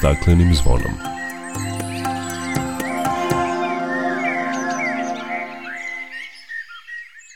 [0.00, 0.92] staklenim zvonom.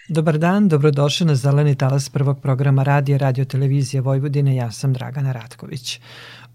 [0.09, 4.57] Dobar dan, dobrodošli na Zeleni talas prvog programa radija Radio Televizije Vojvodine.
[4.57, 6.01] Ja sam Dragana Ratković.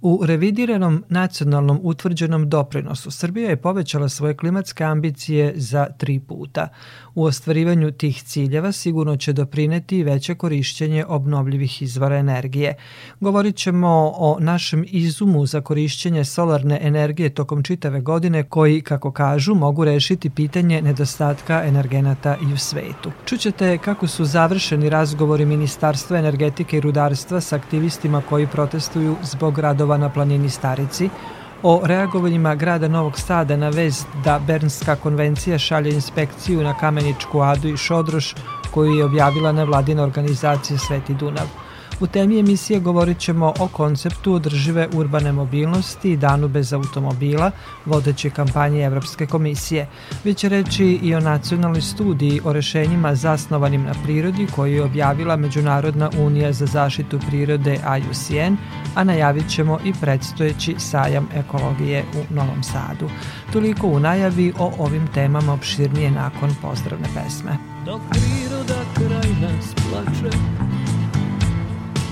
[0.02, 6.68] U revidiranom nacionalnom utvrđenom doprinosu Srbija je povećala svoje klimatske ambicije za tri puta.
[7.16, 12.76] U ostvarivanju tih ciljeva sigurno će doprineti veće korišćenje obnovljivih izvora energije.
[13.20, 19.56] Govorit ćemo o našem izumu za korišćenje solarne energije tokom čitave godine koji, kako kažu,
[19.56, 23.12] mogu rešiti pitanje nedostatka energenata i u svetu.
[23.26, 29.89] Čućete kako su završeni razgovori Ministarstva energetike i rudarstva sa aktivistima koji protestuju zbog radova
[29.98, 31.10] na planini Starici,
[31.64, 37.68] o reagovanjima grada Novog Sada na vez da Bernska konvencija šalje inspekciju na Kameničku Adu
[37.68, 38.36] i Šodroš
[38.72, 41.48] koju je objavila nevladina organizacija Sveti Dunav.
[42.02, 47.52] U temi emisije govorit ćemo o konceptu održive urbane mobilnosti i danu bez automobila,
[47.86, 49.88] vodeće kampanje Evropske komisije.
[50.24, 56.10] Biće reći i o nacionalnoj studiji o rešenjima zasnovanim na prirodi koju je objavila Međunarodna
[56.20, 58.56] unija za zaštitu prirode IUCN,
[58.96, 63.10] a najavit ćemo i predstojeći sajam ekologije u Novom Sadu.
[63.54, 67.58] Toliko u najavi o ovim temama opširnije nakon pozdravne pesme.
[67.86, 70.38] Dok priroda kraj nas plače,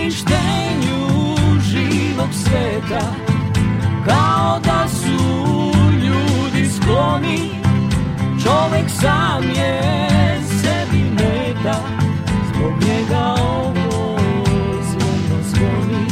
[0.00, 3.00] uništenju živog sveta.
[4.06, 7.50] Kao da su ljudi skloni
[8.42, 9.80] Čovek sam je
[10.62, 11.76] sebi meta.
[12.48, 14.18] Zbog njega ovo
[14.82, 16.06] zvono zvoni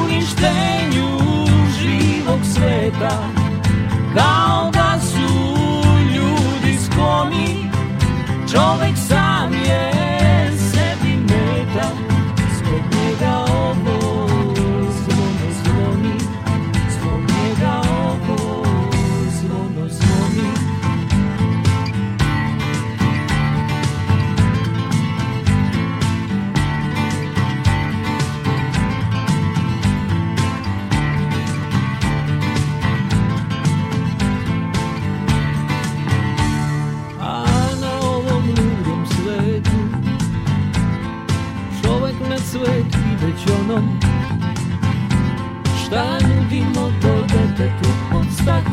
[0.00, 1.18] Uništenju
[1.78, 3.18] živog sveta.
[4.16, 5.54] Kao da su
[6.14, 7.70] ljudi skloni
[8.52, 9.23] Čovek sam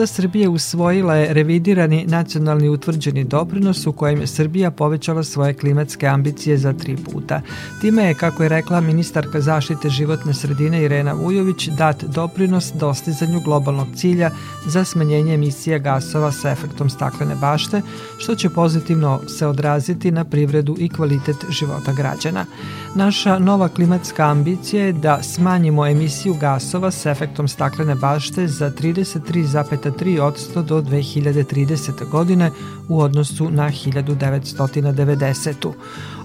[0.00, 6.06] Vlada Srbije usvojila je revidirani nacionalni utvrđeni doprinos u kojem je Srbija povećala svoje klimatske
[6.06, 7.40] ambicije za tri puta.
[7.80, 13.88] Time je, kako je rekla ministarka zaštite životne sredine Irena Vujović, dat doprinos dostizanju globalnog
[13.96, 14.30] cilja
[14.66, 17.82] za smanjenje emisija gasova sa efektom staklene bašte,
[18.18, 22.46] što će pozitivno se odraziti na privredu i kvalitet života građana.
[22.94, 29.46] Naša nova klimatska ambicija je da smanjimo emisiju gasova sa efektom staklene bašte za 33
[29.90, 32.08] 2,3% do 2030.
[32.08, 32.50] godine
[32.88, 35.72] u odnosu na 1990.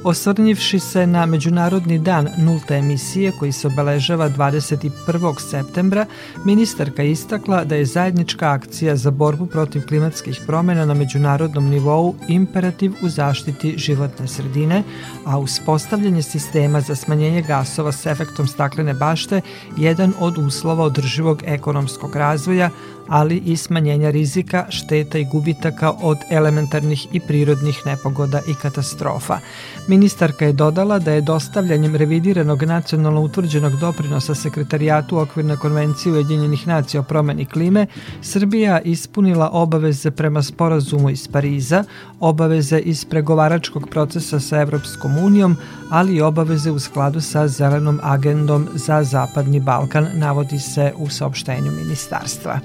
[0.03, 5.39] Osvrnjivši se na Međunarodni dan nulte emisije koji se obeležava 21.
[5.39, 6.05] septembra,
[6.45, 12.93] ministarka istakla da je zajednička akcija za borbu protiv klimatskih promena na međunarodnom nivou imperativ
[13.01, 14.83] u zaštiti životne sredine,
[15.25, 19.41] a uspostavljanje sistema za smanjenje gasova s efektom staklene bašte
[19.77, 22.69] jedan od uslova održivog ekonomskog razvoja,
[23.07, 29.39] ali i smanjenja rizika, šteta i gubitaka od elementarnih i prirodnih nepogoda i katastrofa.
[29.87, 37.01] Ministarka je dodala da je dostavljanjem revidiranog nacionalno utvrđenog doprinosa sekretarijatu okvirne konvencije Ujedinjenih nacija
[37.01, 37.87] o promeni klime,
[38.21, 41.83] Srbija ispunila obaveze prema sporazumu iz Pariza,
[42.19, 45.57] obaveze iz pregovaračkog procesa sa Evropskom unijom,
[45.89, 51.71] ali i obaveze u skladu sa zelenom agendom za Zapadni Balkan, navodi se u saopštenju
[51.71, 52.59] ministarstva.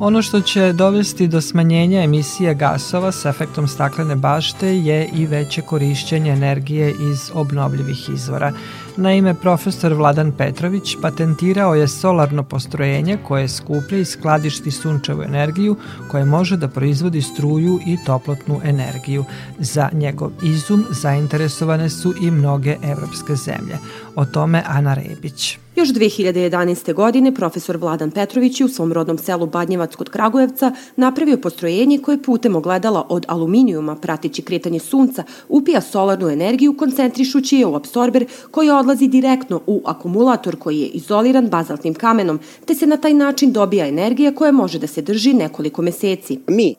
[0.00, 5.62] Ono što će dovesti do smanjenja emisija gasova sa efektom staklene bašte je i veće
[5.62, 8.52] korišćenje energije iz obnovljivih izvora.
[8.96, 15.76] Naime, profesor Vladan Petrović patentirao je solarno postrojenje koje skuplja i skladišti sunčevu energiju
[16.10, 19.24] koje može da proizvodi struju i toplotnu energiju.
[19.58, 23.78] Za njegov izum zainteresovane su i mnoge evropske zemlje.
[24.16, 25.58] O tome Ana Rebić.
[25.76, 26.94] Još 2011.
[26.94, 32.22] godine profesor Vladan Petrović je u svom rodnom selu Badnjevac kod Kragujevca napravio postrojenje koje
[32.22, 38.70] putem ogledala od aluminijuma prateći kretanje sunca upija solarnu energiju koncentrišući je u absorber koji
[38.80, 43.86] odlazi direktno u akumulator koji je izoliran bazaltnim kamenom te se na taj način dobija
[43.86, 46.38] energija koja može da se drži nekoliko meseci.
[46.46, 46.74] Mi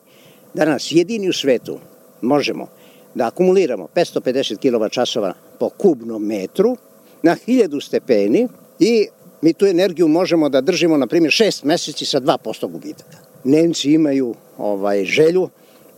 [0.54, 1.78] danas jedini u svetu
[2.22, 2.66] možemo
[3.14, 6.76] da akumuliramo 550 kWh po kubnom metru
[7.22, 8.48] na 1000 stepeni
[8.78, 9.06] i
[9.40, 13.16] mi tu energiju možemo da držimo, na primjer, šest meseci sa 2% gubitaka.
[13.44, 15.48] Nemci imaju ovaj želju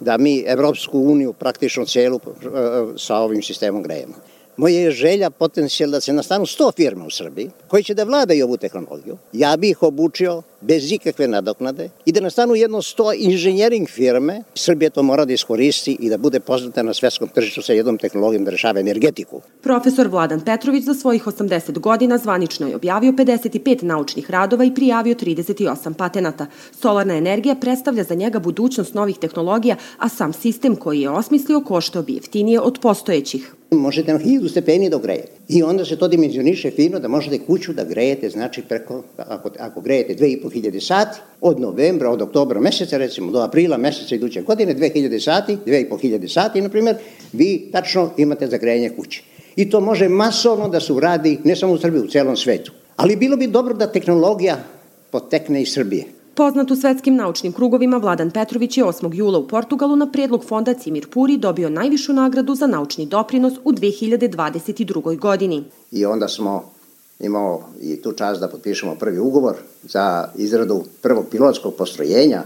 [0.00, 2.48] da mi Evropsku uniju praktično celu eh,
[2.96, 4.14] sa ovim sistemom grejemo.
[4.56, 8.44] Moja je želja potencijal da se nastanu 100 firma u Srbiji koji će da vladaju
[8.44, 9.16] ovu tehnologiju.
[9.32, 14.42] Ja bih ih obučio bez ikakve nadoknade i da nastanu jedno 100 inženjering firme.
[14.54, 18.44] Srbija to mora da iskoristi i da bude poznata na svetskom tržištu sa jednom tehnologijom
[18.44, 19.40] da rešava energetiku.
[19.62, 25.14] Profesor Vladan Petrović za svojih 80 godina zvanično je objavio 55 naučnih radova i prijavio
[25.14, 26.46] 38 patenata.
[26.80, 32.02] Solarna energija predstavlja za njega budućnost novih tehnologija, a sam sistem koji je osmislio košta
[32.02, 35.32] bi jeftinije od postojećih možete na 1000 stepeni da grejete.
[35.48, 39.80] I onda se to dimenzioniše fino da možete kuću da grejete, znači preko, ako, ako
[39.80, 45.24] grejete 2500 sati, od novembra, od oktobra meseca, recimo do aprila meseca iduće godine, 2000
[45.24, 46.96] sati, 2500 sati, na primjer,
[47.32, 49.22] vi tačno imate za grejanje kuće.
[49.56, 52.72] I to može masovno da se uradi, ne samo u Srbiji, u celom svetu.
[52.96, 54.64] Ali bilo bi dobro da tehnologija
[55.10, 56.04] potekne iz Srbije.
[56.36, 59.14] Poznat u svetskim naučnim krugovima, Vladan Petrović je 8.
[59.14, 63.72] jula u Portugalu na predlog fonda Cimir Puri dobio najvišu nagradu za naučni doprinos u
[63.72, 65.18] 2022.
[65.18, 65.64] godini.
[65.90, 66.70] I onda smo
[67.20, 72.42] imao i tu čast da potpišemo prvi ugovor za izradu prvog pilotskog postrojenja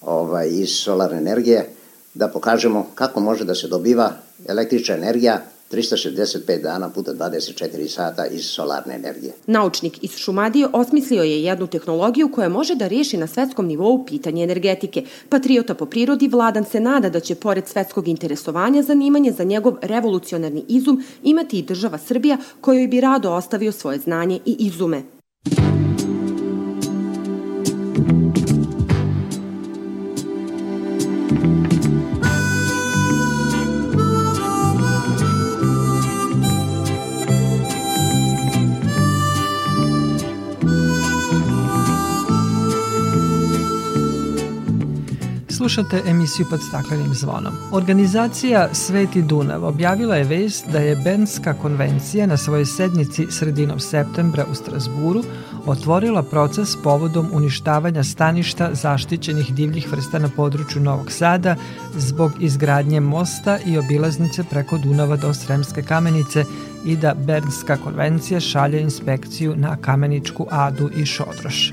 [0.00, 1.68] ovaj, iz solarne energije,
[2.14, 4.12] da pokažemo kako može da se dobiva
[4.48, 5.40] električna energija
[5.70, 9.32] 365 dana puta 24 sata iz solarne energije.
[9.46, 14.44] Naučnik iz Šumadije osmislio je jednu tehnologiju koja može da reši na svetskom nivou pitanje
[14.44, 15.04] energetike.
[15.28, 20.64] Patriota po prirodi Vladan se nada da će pored svetskog interesovanja zanimanje za njegov revolucionarni
[20.68, 25.02] izum imati i država Srbija kojoj bi rado ostavio svoje znanje i izume.
[45.70, 47.52] Slušate emisiju pod staklenim zvonom.
[47.72, 54.44] Organizacija Sveti Dunav objavila je vest da je Bernska konvencija na svojoj sednici sredinom septembra
[54.50, 55.22] u Strasburu
[55.66, 61.56] otvorila proces povodom uništavanja staništa zaštićenih divljih vrsta na području Novog Sada
[61.96, 66.44] zbog izgradnje mosta i obilaznice preko Dunava do Sremske kamenice
[66.84, 71.72] i da Bernska konvencija šalje inspekciju na Kameničku Adu i Šodroš.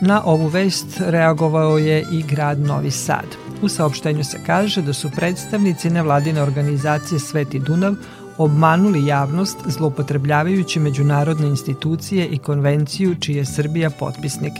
[0.00, 3.24] Na ovu vest reagovao je i grad Novi Sad.
[3.62, 7.94] U saopštenju se kaže da su predstavnici nevladine organizacije Sveti Dunav
[8.38, 14.52] obmanuli javnost zloupotrebljavajući međunarodne institucije i konvenciju čiji je Srbija potpisnik.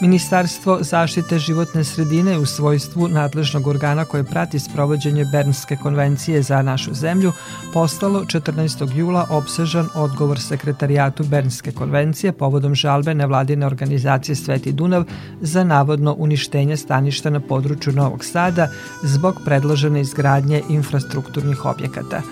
[0.00, 6.94] Ministarstvo zaštite životne sredine u svojstvu nadležnog organa koje prati sprovođenje Bernske konvencije za našu
[6.94, 7.32] zemlju
[7.72, 8.96] postalo 14.
[8.96, 15.04] jula obsežan odgovor sekretarijatu Bernske konvencije povodom žalbe nevladine organizacije Sveti Dunav
[15.40, 18.68] za navodno uništenje staništa na području Novog Sada
[19.02, 22.22] zbog predložene izgradnje infrastrukturnih objekata.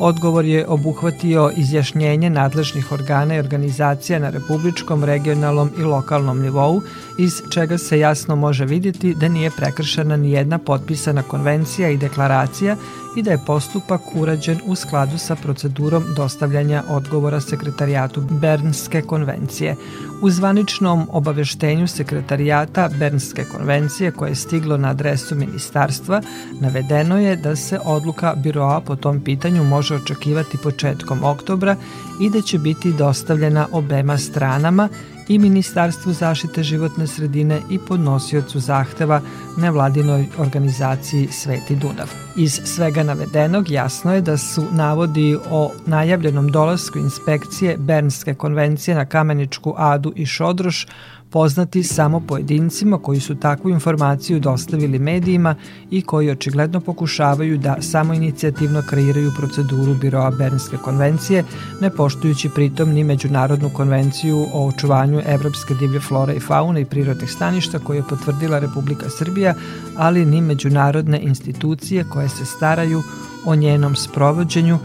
[0.00, 6.82] Odgovor je obuhvatio izjašnjenje nadležnih organa i organizacija na republičkom, regionalnom i lokalnom nivou,
[7.18, 12.76] iz čega se jasno može vidjeti da nije prekršena ni jedna potpisana konvencija i deklaracija
[13.18, 19.76] i da je postupak urađen u skladu sa procedurom dostavljanja odgovora sekretarijatu Bernske konvencije.
[20.22, 26.22] U zvaničnom obaveštenju sekretarijata Bernske konvencije koje je stiglo na adresu ministarstva
[26.60, 31.76] navedeno je da se odluka biroa po tom pitanju može očekivati početkom oktobra
[32.20, 34.88] i da će biti dostavljena obema stranama
[35.28, 39.20] i Ministarstvu zaštite životne sredine i podnosiocu zahteva
[39.56, 42.10] nevladinoj organizaciji Sveti Dunav.
[42.36, 49.04] Iz svega navedenog jasno je da su navodi o najavljenom dolasku inspekcije Bernske konvencije na
[49.04, 50.86] Kameničku Adu i Šodroš
[51.30, 55.54] poznati samo pojedincima koji su takvu informaciju dostavili medijima
[55.90, 61.44] i koji očigledno pokušavaju da samo inicijativno kreiraju proceduru Biroa Bernske konvencije,
[61.80, 67.30] ne poštujući pritom ni Međunarodnu konvenciju o očuvanju evropske divlje flore i faune i prirodnih
[67.30, 69.54] staništa koje je potvrdila Republika Srbija,
[69.96, 73.02] ali ni međunarodne institucije koje se staraju
[73.46, 74.78] o njenom sprovođenju,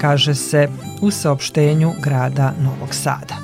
[0.00, 0.68] kaže se
[1.00, 3.36] u saopštenju grada Novog Sada.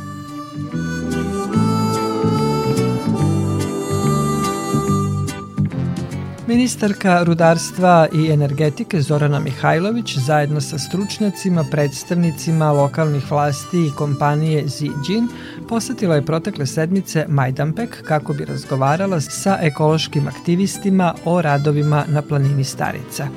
[6.50, 15.28] Ministarka rudarstva i energetike Zorana Mihajlović zajedno sa stručnjacima, predstavnicima lokalnih vlasti i kompanije Zijin
[15.68, 22.64] posetila je protekle sedmice Majdanpek kako bi razgovarala sa ekološkim aktivistima o radovima na planini
[22.64, 23.28] Starica.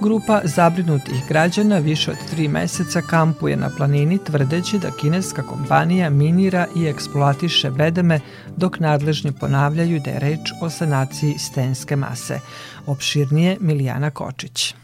[0.00, 6.66] Grupa zabrinutih građana više od tri meseca kampuje na planini tvrdeći da kineska kompanija minira
[6.76, 8.20] i eksploatiše bedeme
[8.56, 12.40] dok nadležni ponavljaju da je reč o sanaciji stenske mase.
[12.86, 14.74] Opširnije Milijana Kočić.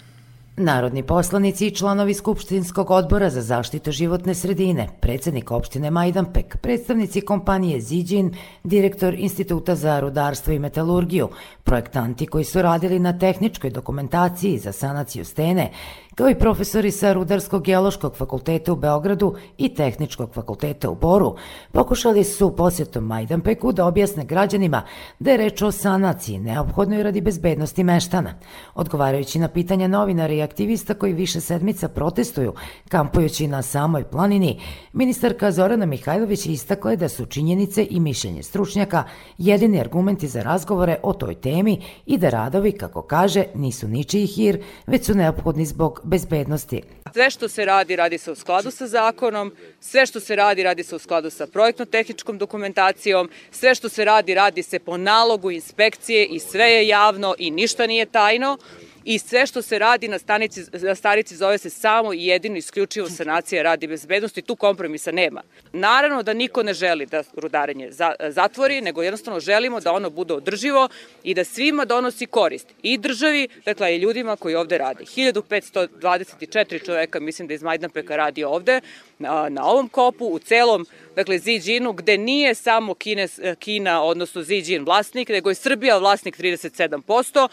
[0.56, 7.80] Narodni poslanici i članovi Skupštinskog odbora za zaštitu životne sredine, predsednik opštine Majdanpek, predstavnici kompanije
[7.80, 11.28] Ziđin, direktor Instituta za rudarstvo i metalurgiju,
[11.64, 15.70] projektanti koji su radili na tehničkoj dokumentaciji za sanaciju stene,
[16.14, 21.36] kao i profesori sa Rudarsko-geološkog fakulteta u Beogradu i Tehničkog fakulteta u Boru,
[21.72, 24.82] pokušali su posjetom Majdanpeku da objasne građanima
[25.18, 28.34] da je reč o sanaciji neophodnoj radi bezbednosti meštana.
[28.74, 32.54] Odgovarajući na pitanja novinara i aktivista koji više sedmica protestuju,
[32.88, 34.60] kampujući na samoj planini,
[34.92, 39.04] ministarka Zorana Mihajlović istakla je da su činjenice i mišljenje stručnjaka
[39.38, 44.62] jedini argumenti za razgovore o toj temi i da radovi, kako kaže, nisu ničiji hir,
[44.86, 46.82] već su neophodni zbog bezbednosti.
[47.12, 50.82] Sve što se radi, radi se u skladu sa zakonom, sve što se radi, radi
[50.82, 56.26] se u skladu sa projektno-tehničkom dokumentacijom, sve što se radi, radi se po nalogu inspekcije
[56.26, 58.58] i sve je javno i ništa nije tajno
[59.04, 63.08] i sve što se radi na, stanici, na starici zove se samo i jedino isključivo
[63.08, 65.42] sanacija radi bezbednosti, tu kompromisa nema.
[65.72, 70.34] Naravno da niko ne želi da rudarenje za, zatvori, nego jednostavno želimo da ono bude
[70.34, 70.88] održivo
[71.22, 72.68] i da svima donosi korist.
[72.82, 75.04] I državi, dakle i ljudima koji ovde rade.
[75.04, 78.80] 1524 čoveka, mislim da iz Majdanpeka radi ovde,
[79.18, 85.28] na, ovom kopu, u celom dakle Ziđinu, gde nije samo Kines, Kina, odnosno Ziđin vlasnik,
[85.28, 87.48] nego je Srbija vlasnik 37%.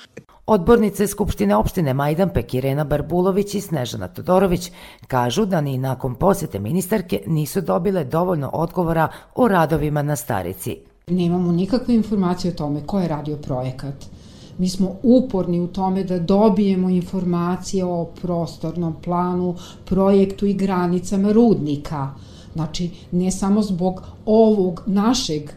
[0.51, 4.72] Odbornice Skupštine opštine Majdanpek Irena Barbulović i Snežana Todorović
[5.08, 10.77] kažu da ni nakon posete ministarke nisu dobile dovoljno odgovora o radovima na Starici.
[11.08, 14.06] Nemamo nikakve informacije o tome ko je radio projekat.
[14.58, 22.10] Mi smo uporni u tome da dobijemo informacije o prostornom planu, projektu i granicama rudnika.
[22.60, 25.51] Znači, ne samo zbog ovog našeg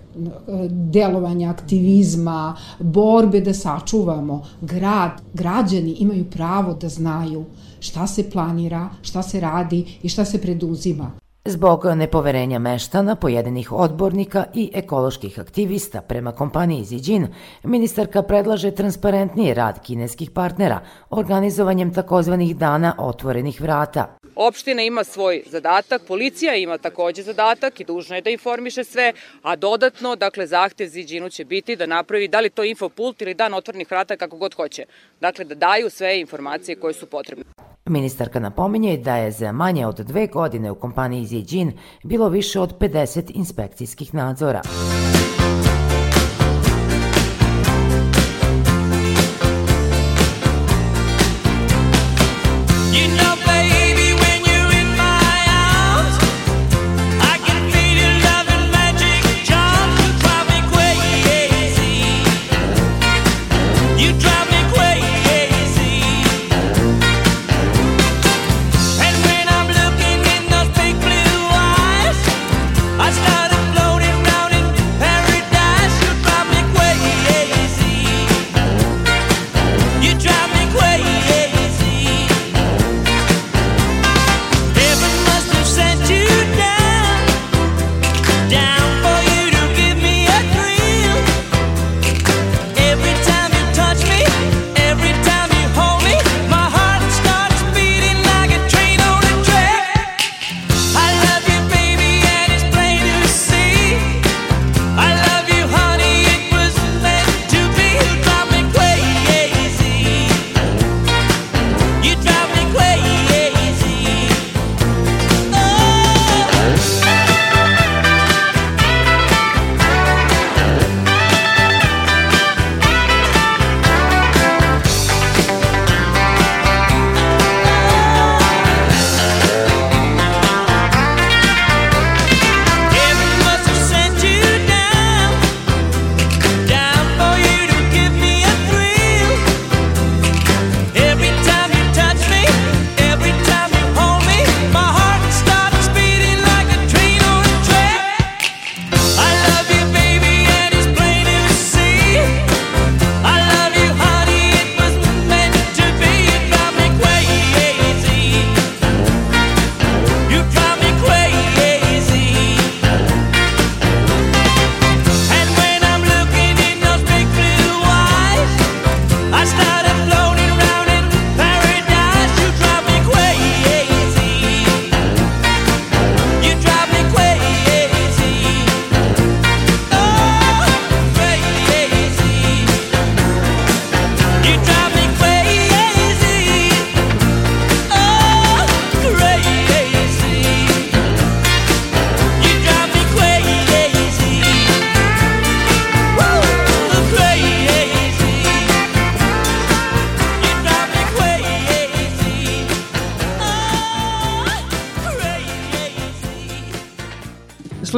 [0.70, 7.44] delovanja, aktivizma, borbe da sačuvamo grad, građani imaju pravo da znaju
[7.80, 11.10] šta se planira, šta se radi i šta se preduzima.
[11.44, 17.26] Zbog nepoverenja meštana, pojedinih odbornika i ekoloških aktivista prema kompaniji Ziđin,
[17.62, 20.80] ministarka predlaže transparentniji rad kineskih partnera
[21.10, 24.16] organizovanjem takozvanih dana otvorenih vrata.
[24.36, 29.56] Opština ima svoj zadatak, policija ima takođe zadatak i dužna je da informiše sve, a
[29.56, 33.90] dodatno, dakle, zahtev Ziđinu će biti da napravi da li to infopult ili dan otvornih
[33.90, 34.84] vrata kako god hoće.
[35.20, 37.44] Dakle, da daju sve informacije koje su potrebne.
[37.86, 41.72] Ministarka napominje da je za manje od dve godine u kompaniji Zijin
[42.04, 44.62] bilo više od 50 inspekcijskih nadzora.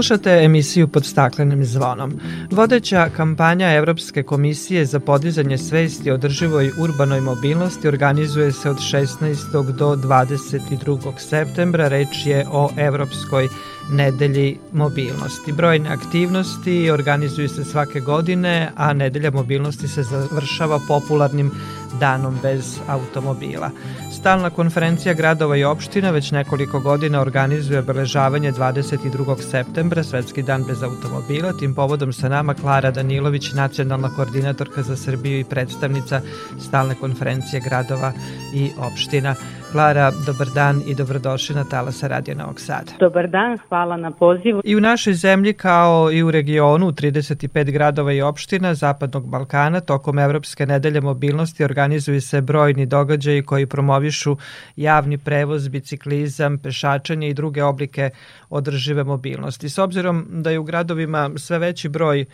[0.04, 2.20] Slušate emisiju pod staklenim zvonom.
[2.50, 9.72] Vodeća kampanja Evropske komisije za podizanje svesti o drživoj urbanoj mobilnosti organizuje se od 16.
[9.72, 11.18] do 22.
[11.18, 11.88] septembra.
[11.88, 13.48] Reč je o Evropskoj
[13.90, 15.52] nedelji mobilnosti.
[15.52, 21.50] Brojne aktivnosti organizuju se svake godine, a nedelja mobilnosti se završava popularnim
[22.00, 23.70] danom bez automobila.
[24.12, 29.36] Stalna konferencija gradova i opština već nekoliko godina organizuje obeležavanje 22.
[29.50, 31.52] septembra, Svetski dan bez automobila.
[31.52, 36.20] Tim povodom sa nama Klara Danilović, nacionalna koordinatorka za Srbiju i predstavnica
[36.60, 38.12] Stalne konferencije gradova
[38.54, 39.34] i opština.
[39.74, 42.92] Klara, dobar dan i dobrodošli na Talasa Radio Novog Sada.
[43.00, 44.60] Dobar dan, hvala na pozivu.
[44.64, 50.18] I u našoj zemlji kao i u regionu 35 gradova i opština Zapadnog Balkana tokom
[50.18, 54.36] Evropske nedelje mobilnosti organizuju se brojni događaji koji promovišu
[54.76, 58.10] javni prevoz, biciklizam, pešačanje i druge oblike
[58.50, 59.68] održive mobilnosti.
[59.68, 62.24] S obzirom da je u gradovima sve veći broj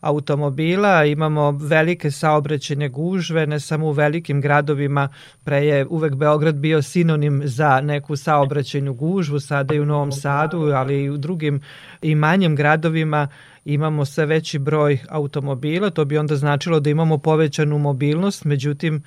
[0.00, 5.08] automobila, imamo velike saobraćene gužve, ne samo u velikim gradovima,
[5.44, 10.58] pre je uvek Beograd bio sinonim za neku saobraćenu gužvu, sada i u Novom Sadu,
[10.58, 11.60] ali i u drugim
[12.02, 13.28] i manjim gradovima
[13.64, 19.02] imamo sve veći broj automobila, to bi onda značilo da imamo povećanu mobilnost, međutim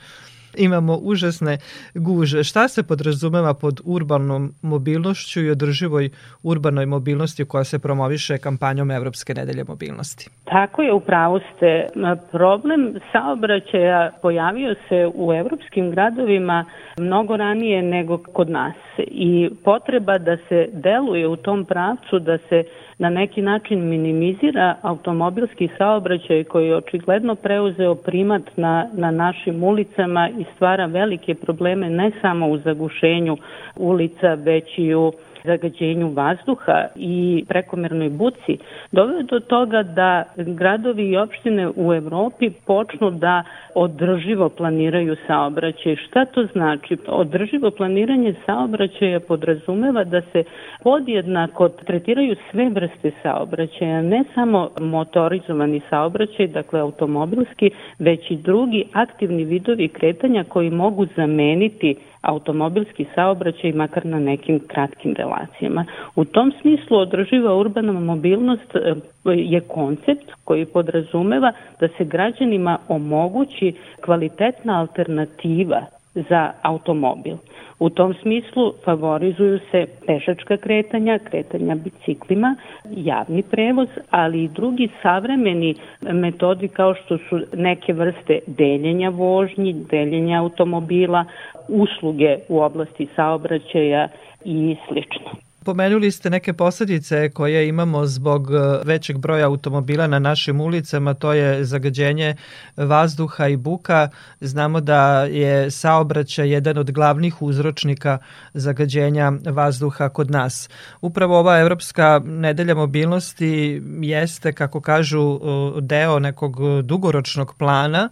[0.58, 1.58] imamo užasne
[1.96, 2.44] guže.
[2.44, 6.10] Šta se podrazumeva pod urbanom mobilnošću i održivoj
[6.44, 10.30] urbanoj mobilnosti koja se promoviše kampanjom Evropske nedelje mobilnosti?
[10.44, 11.88] Tako je, upravo ste.
[12.32, 16.66] Problem saobraćaja pojavio se u evropskim gradovima
[17.00, 22.64] mnogo ranije nego kod nas i potreba da se deluje u tom pravcu, da se
[23.02, 30.30] na neki način minimizira automobilski saobraćaj koji je očigledno preuzeo primat na, na našim ulicama
[30.30, 33.38] i stvara velike probleme ne samo u zagušenju
[33.76, 35.12] ulica, već i u
[35.46, 38.58] zagađenju vazduha i prekomernoj buci
[38.92, 43.44] doveo do toga da gradovi i opštine u Evropi počnu da
[43.76, 45.96] održivo planiraju saobraćaj.
[45.96, 46.98] Šta to znači?
[47.08, 50.44] Održivo planiranje saobraćaja podrazumeva da se
[50.84, 59.44] podjednako tretiraju sve vrste saobraćaja, ne samo motorizovani saobraćaj, dakle automobilski, već i drugi aktivni
[59.46, 65.86] vidovi kretanja koji mogu zameniti automobilski saobraćaj makar na nekim kratkim relacijama.
[66.15, 68.94] U tom smislu održiva urbana mobilnost e,
[69.26, 73.74] je koncept koji podrazumeva da se građanima omogući
[74.06, 77.38] kvalitetna alternativa za automobil.
[77.80, 82.56] U tom smislu favorizuju se pešačka kretanja, kretanja biciklima,
[82.91, 90.39] javni prevoz, ali i drugi savremeni metodi kao što su neke vrste deljenja vožnji, deljenja
[90.41, 91.26] automobila,
[91.67, 94.08] usluge u oblasti saobraćaja
[94.45, 95.51] i slično.
[95.65, 101.34] Pomenuli ste neke posledice koje imamo zbog e, većeg broja automobila na našim ulicama, to
[101.34, 102.36] je zagađenje
[102.78, 104.10] vazduha i buka.
[104.39, 108.17] Znamo da je saobraćaj jedan od glavnih uzročnika
[108.54, 110.69] zagađenja vazduha kod nas.
[111.02, 118.10] Upravo ova Evropska nedelja mobilnosti jeste, kako kažu, e, deo nekog dugoročnog plana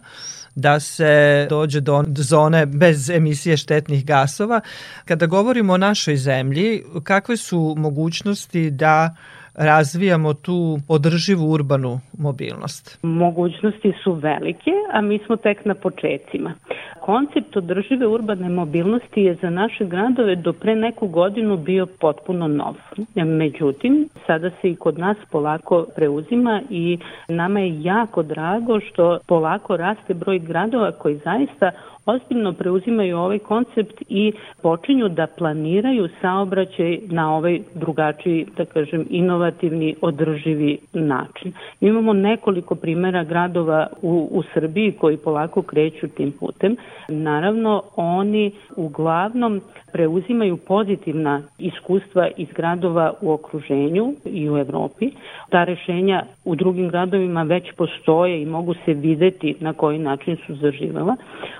[0.54, 4.60] da se dođe do zone bez emisije štetnih gasova.
[5.04, 9.16] Kada govorimo o našoj zemlji, kakve su mogućnosti da
[9.54, 12.98] razvijamo tu održivu urbanu mobilnost?
[13.02, 16.54] Mogućnosti su velike, a mi smo tek na početcima.
[17.00, 22.74] Koncept održive urbane mobilnosti je za naše gradove do pre neku godinu bio potpuno nov.
[23.14, 29.76] Međutim, sada se i kod nas polako preuzima i nama je jako drago što polako
[29.76, 31.70] raste broj gradova koji zaista
[32.06, 34.32] ozbiljno preuzimaju ovaj koncept i
[34.62, 41.52] počinju da planiraju saobraćaj na ovaj drugačiji, da kažem, inovativni, održivi način.
[41.80, 46.76] Mi imamo nekoliko primera gradova u, u Srbiji koji polako kreću tim putem.
[47.10, 49.60] Naravno, oni uglavnom
[49.92, 55.10] preuzimaju pozitivna iskustva iz gradova u okruženju i u Evropi.
[55.48, 60.54] Ta rešenja u drugim gradovima već postoje i mogu se videti na koji način su
[60.54, 61.16] zaživela.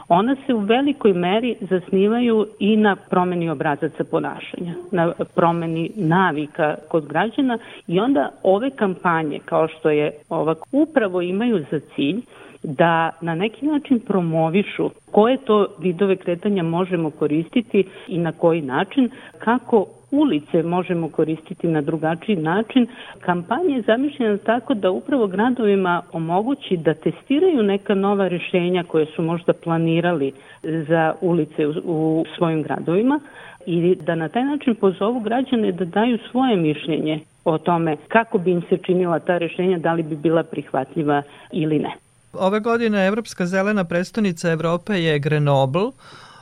[0.09, 7.07] Ona se u velikoj meri zasnivaju i na promeni obrazaca ponašanja, na promeni navika kod
[7.07, 12.21] građana i onda ove kampanje kao što je ova upravo imaju za cilj
[12.63, 19.11] da na neki način promovišu koje to vidove kretanja možemo koristiti i na koji način,
[19.39, 22.87] kako ulice možemo koristiti na drugačiji način.
[23.21, 29.23] Kampanja je zamišljena tako da upravo gradovima omogući da testiraju neka nova rešenja koje su
[29.23, 33.21] možda planirali za ulice u, svojim gradovima
[33.67, 38.51] i da na taj način pozovu građane da daju svoje mišljenje o tome kako bi
[38.51, 42.10] im se činila ta rešenja, da li bi bila prihvatljiva ili ne.
[42.33, 45.91] Ove godine Evropska zelena prestonica Evrope je Grenoble,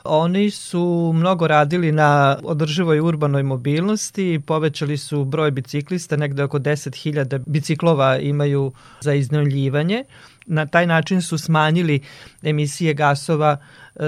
[0.03, 7.39] Oni su mnogo radili na održivoj urbanoj mobilnosti, povećali su broj biciklista, negde oko 10.000
[7.45, 10.03] biciklova imaju za iznajmljivanje.
[10.45, 12.01] Na taj način su smanjili
[12.41, 13.57] emisije gasova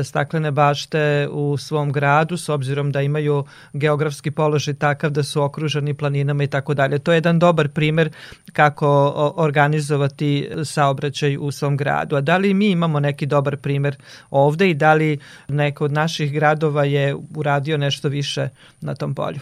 [0.03, 5.93] staklene bašte u svom gradu s obzirom da imaju geografski položaj takav da su okruženi
[5.93, 6.99] planinama i tako dalje.
[6.99, 8.09] To je jedan dobar primer
[8.53, 12.15] kako organizovati saobraćaj u svom gradu.
[12.15, 13.95] A da li mi imamo neki dobar primer
[14.29, 18.47] ovde i da li neko od naših gradova je uradio nešto više
[18.81, 19.39] na tom polju?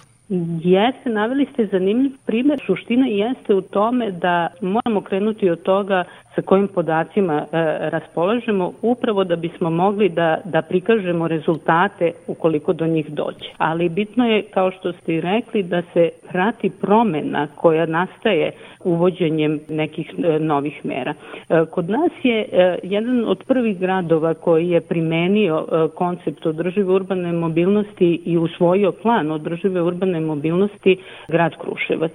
[0.64, 2.60] Jeste, naveli ste zanimljiv primer.
[2.66, 6.04] Suština jeste u tome da moramo krenuti od toga
[6.36, 7.46] sa kojim podacima e,
[7.90, 13.50] raspolažemo upravo da bismo mogli da, da prikažemo rezultate ukoliko do njih dođe.
[13.58, 18.52] Ali bitno je, kao što ste i rekli, da se prati promena koja nastaje
[18.84, 21.14] uvođenjem nekih e, novih mera.
[21.50, 26.94] E, kod nas je e, jedan od prvih gradova koji je primenio e, koncept održive
[26.94, 32.12] urbane mobilnosti i usvojio plan održive urbane mobilnosti grad Kruševac.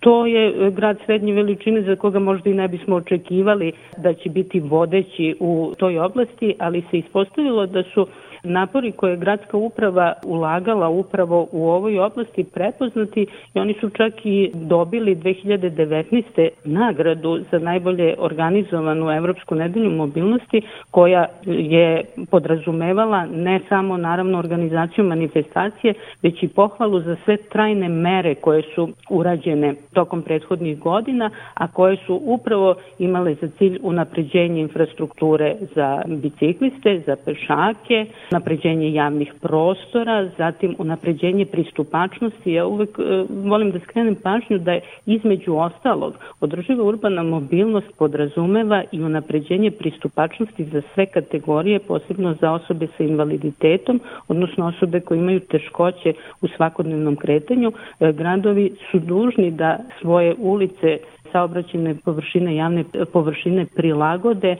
[0.00, 4.60] To je grad srednje veličine za koga možda i ne bismo očekivali da će biti
[4.60, 8.06] vodeći u toj oblasti, ali se ispostavilo da su
[8.44, 14.12] napori koje je gradska uprava ulagala upravo u ovoj oblasti prepoznati i oni su čak
[14.24, 16.22] i dobili 2019.
[16.64, 25.94] nagradu za najbolje organizovanu Evropsku nedelju mobilnosti koja je podrazumevala ne samo naravno organizaciju manifestacije,
[26.22, 31.96] već i pohvalu za sve trajne mere koje su urađene tokom prethodnih godina, a koje
[31.96, 40.74] su upravo imale za cilj unapređenje infrastrukture za bicikliste, za pešake, napređenje javnih prostora, zatim
[40.78, 42.52] unapređenje pristupačnosti.
[42.52, 43.02] Ja uvek e,
[43.44, 50.64] volim da skrenem pažnju da je između ostalog održiva urbana mobilnost podrazumeva i unapređenje pristupačnosti
[50.64, 57.16] za sve kategorije, posebno za osobe sa invaliditetom, odnosno osobe koje imaju teškoće u svakodnevnom
[57.16, 57.72] kretanju.
[58.00, 59.70] E, gradovi su dužni da
[60.00, 60.98] svoje ulice
[61.34, 64.56] saobraćene površine, javne površine prilagode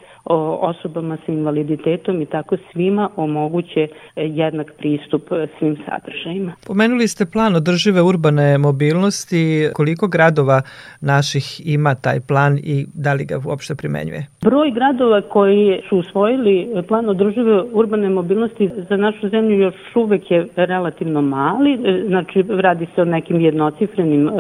[0.71, 5.23] osobama sa invaliditetom i tako svima omoguće jednak pristup
[5.59, 6.53] svim sadržajima.
[6.67, 9.69] Pomenuli ste plan održive urbane mobilnosti.
[9.75, 10.63] Koliko gradova
[11.01, 14.27] naših ima taj plan i da li ga uopšte primenjuje?
[14.43, 20.49] Broj gradova koji su usvojili plan održive urbane mobilnosti za našu zemlju još uvek je
[20.57, 24.33] relativno mali, znači radi se o nekim jednocifrenim e,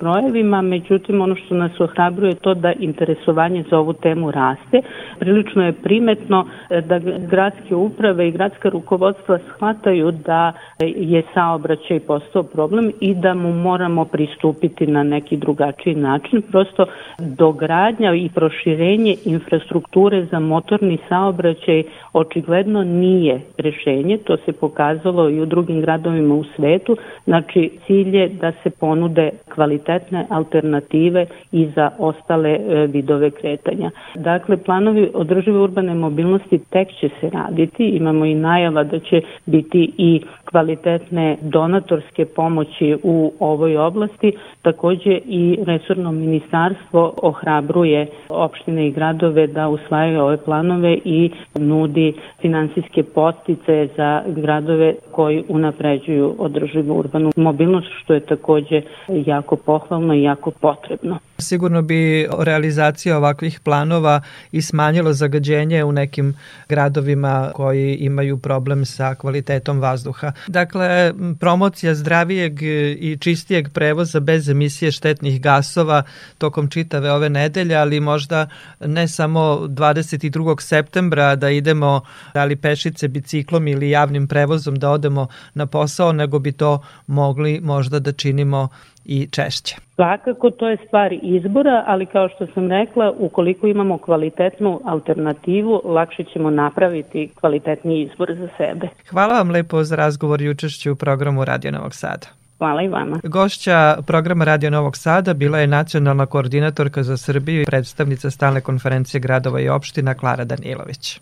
[0.00, 4.82] brojevima, međutim ono što nas ohrabruje to da interesovanje za ovu temu raste.
[5.18, 6.98] Prilično je primetno e, da
[7.30, 14.04] gradske uprave i gradska rukovodstva shvataju da je saobraćaj postao problem i da mu moramo
[14.04, 16.42] pristupiti na neki drugačiji način.
[16.42, 16.86] Prosto
[17.18, 25.46] dogradnja i proširenje infrastrukture za motorni saobraćaj očigledno nije rešenje, to se pokazalo i u
[25.46, 32.50] drugim gradovima u svetu, znači cilj je da se ponude kvalitetne alternative i za ostale
[32.50, 33.90] e, vidove kretanja.
[34.14, 39.92] Dakle, planovi održive urbane mobilnosti tek će se raditi, imamo i najava da će biti
[39.98, 49.46] i kvalitetne donatorske pomoći u ovoj oblasti, takođe i resorno ministarstvo ohrabruje opštine i gradove
[49.46, 57.86] da usvajaju ove planove i nudi finansijske postice za gradove koji unapređuju održivu urbanu mobilnost,
[58.02, 61.18] što je takođe jako pohvalno i jako potrebno.
[61.42, 64.20] Sigurno bi realizacija ovakvih planova
[64.52, 66.34] i smanjilo zagađenje u nekim
[66.68, 70.32] gradovima koji imaju problem sa kvalitetom vazduha.
[70.46, 72.62] Dakle, promocija zdravijeg
[72.98, 76.02] i čistijeg prevoza bez emisije štetnih gasova
[76.38, 78.48] tokom čitave ove nedelje, ali možda
[78.80, 80.60] ne samo 22.
[80.60, 82.00] septembra da idemo
[82.34, 87.60] da li pešice, biciklom ili javnim prevozom da odemo na posao, nego bi to mogli
[87.60, 88.68] možda da činimo
[89.04, 89.76] i češće.
[89.94, 96.24] Svakako to je stvar izbora, ali kao što sam rekla, ukoliko imamo kvalitetnu alternativu, lakše
[96.24, 98.88] ćemo napraviti kvalitetni izbor za sebe.
[99.10, 102.26] Hvala vam lepo za razgovor i učešću u programu Radio Novog Sada.
[102.58, 103.20] Hvala i vama.
[103.24, 109.20] Gošća programa Radio Novog Sada bila je nacionalna koordinatorka za Srbiju i predstavnica stalne konferencije
[109.20, 111.20] gradova i opština Klara Danilović.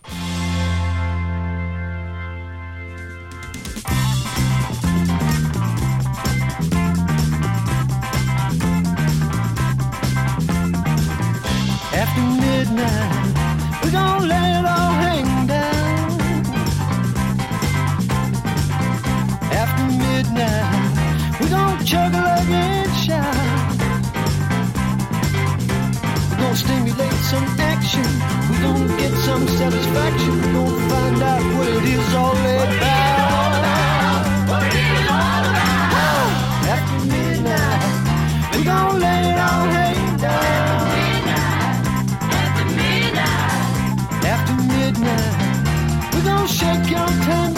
[27.31, 28.09] Some action.
[28.49, 30.33] We're gonna get some satisfaction.
[30.43, 33.51] We're gonna find out what it is all about.
[34.51, 36.31] What it is all about.
[36.75, 37.83] After midnight,
[38.53, 40.89] we're gonna let it all hang down.
[42.41, 45.35] After midnight, after midnight,
[46.13, 47.50] we're gonna shake your tambourine.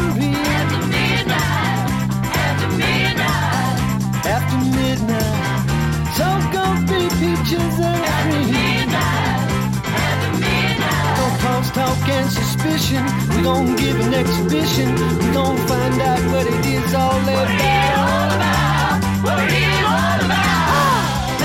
[12.22, 13.04] And suspicion.
[13.30, 14.88] We gon' give an exhibition.
[15.18, 17.38] We gon' find out what it is all about.
[17.38, 18.98] What it is all about.
[19.26, 20.70] What it is all about.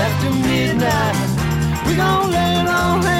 [0.06, 1.16] After midnight,
[1.86, 3.17] we gon' let it all hang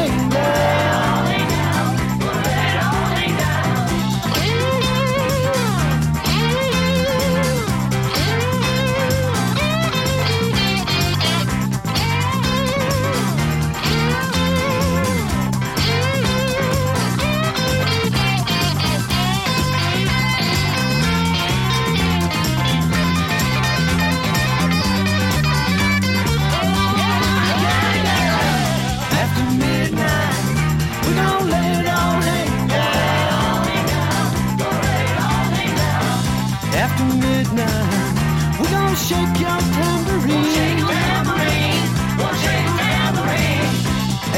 [39.08, 40.28] shake your tambourine.
[40.28, 41.86] We'll shake tambourine.
[42.18, 43.72] We'll shake tambourine.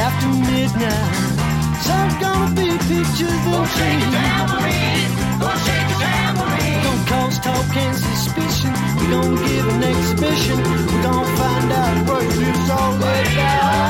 [0.07, 1.15] After midnight,
[1.87, 5.11] sun's gonna be pictures we'll and shake tambourine.
[5.43, 6.83] We'll shake tambourine.
[6.87, 8.73] Gon' cause talk and suspicion.
[8.99, 10.59] We don't give an exhibition.
[10.87, 13.90] We gon' find out what it's all about.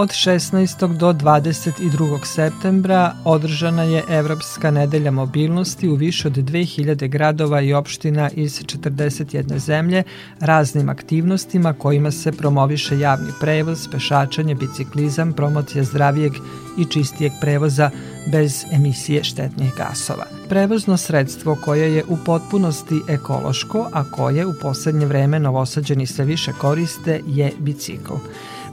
[0.00, 0.96] Od 16.
[0.96, 2.24] do 22.
[2.24, 9.58] septembra održana je Evropska nedelja mobilnosti u više od 2000 gradova i opština iz 41
[9.58, 10.02] zemlje
[10.40, 16.32] raznim aktivnostima kojima se promoviše javni prevoz, pešačanje, biciklizam, promocija zdravijeg
[16.78, 17.90] i čistijeg prevoza
[18.32, 20.24] bez emisije štetnih gasova.
[20.48, 26.52] Prevozno sredstvo koje je u potpunosti ekološko, a koje u poslednje vreme novosađeni sve više
[26.60, 28.14] koriste je bicikl.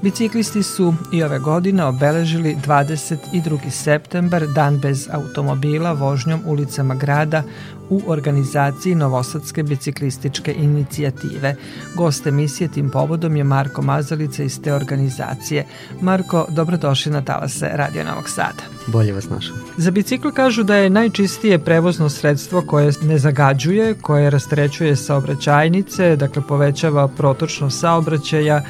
[0.02, 3.70] Biciklisti su i ove godine obeležili 22.
[3.70, 7.44] septembar, dan bez automobila, vožnjom ulicama grada
[7.90, 11.56] u organizaciji Novosadske biciklističke inicijative.
[11.96, 15.66] Gost emisije tim povodom je Marko Mazalica iz te organizacije.
[16.02, 18.64] Marko, dobrodošli na Talase Radio Novog Sada.
[18.88, 19.56] Bolje vas našao.
[19.78, 26.42] Za bicikl kažu da je najčistije prevozno sredstvo koje ne zagađuje, koje rastrećuje saobraćajnice, dakle
[26.48, 28.62] povećava protočnost saobraćaja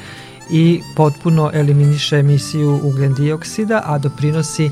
[0.50, 4.70] i potpuno eliminiše emisiju ugljen dioksida, a doprinosi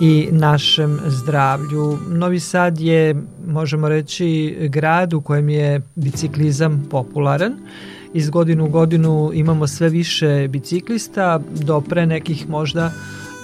[0.00, 1.98] i našem zdravlju.
[2.08, 3.14] Novi Sad je,
[3.46, 7.52] možemo reći, grad u kojem je biciklizam popularan.
[8.14, 12.92] Iz godinu u godinu imamo sve više biciklista, do pre nekih možda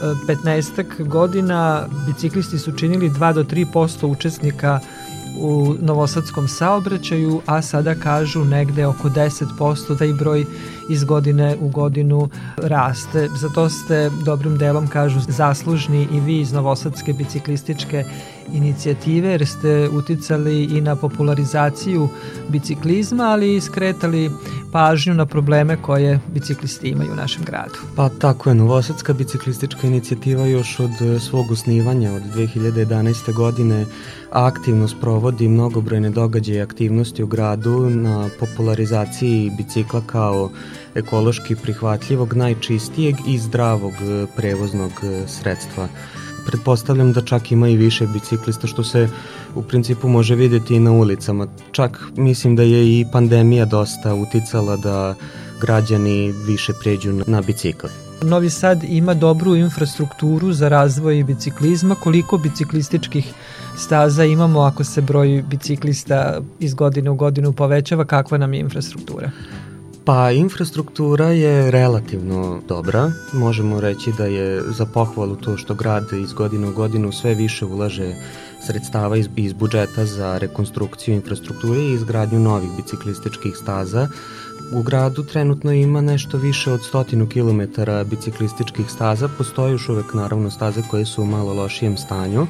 [0.01, 4.81] 15 e, godina biciklisti su činili 2 do 3% učesnika
[5.39, 10.45] u novosadskom saobraćaju, a sada kažu negde oko 10% da i broj
[10.91, 13.29] iz godine u godinu raste.
[13.37, 18.05] Zato ste dobrim delom, kažu, zaslužni i vi iz Novosadske biciklističke
[18.53, 22.09] inicijative, jer ste uticali i na popularizaciju
[22.49, 24.31] biciklizma, ali i skretali
[24.73, 27.79] pažnju na probleme koje biciklisti imaju u našem gradu.
[27.97, 33.35] Pa tako je, Novosadska biciklistička inicijativa još od svog osnivanja, od 2011.
[33.35, 33.87] godine,
[34.31, 40.51] aktivno sprovodi mnogobrojne događaje i aktivnosti u gradu na popularizaciji bicikla kao
[40.95, 45.89] ekološki prihvatljivog, najčistijeg i zdravog e, prevoznog e, sredstva.
[46.47, 49.09] Pretpostavljam da čak ima i više biciklista što se
[49.55, 51.47] u principu može videti i na ulicama.
[51.73, 55.15] Čak mislim da je i pandemija dosta uticala da
[55.61, 57.91] građani više pređu na bicikle.
[58.23, 61.95] Novi Sad ima dobru infrastrukturu za razvoj biciklizma.
[61.95, 63.33] Koliko biciklističkih
[63.77, 68.05] staza imamo ako se broj biciklista iz godine u godinu povećava?
[68.05, 69.31] Kakva nam je infrastruktura?
[70.05, 73.13] Pa infrastruktura je relativno dobra.
[73.33, 77.65] Možemo reći da je za pohvalu to što grad iz godine u godinu sve više
[77.65, 78.15] ulaže
[78.67, 84.09] sredstava iz, iz budžeta za rekonstrukciju infrastrukture i izgradnju novih biciklističkih staza.
[84.73, 90.51] U gradu trenutno ima nešto više od stotinu kilometara biciklističkih staza, postoje još uvek naravno
[90.51, 92.47] staze koje su u malo lošijem stanju,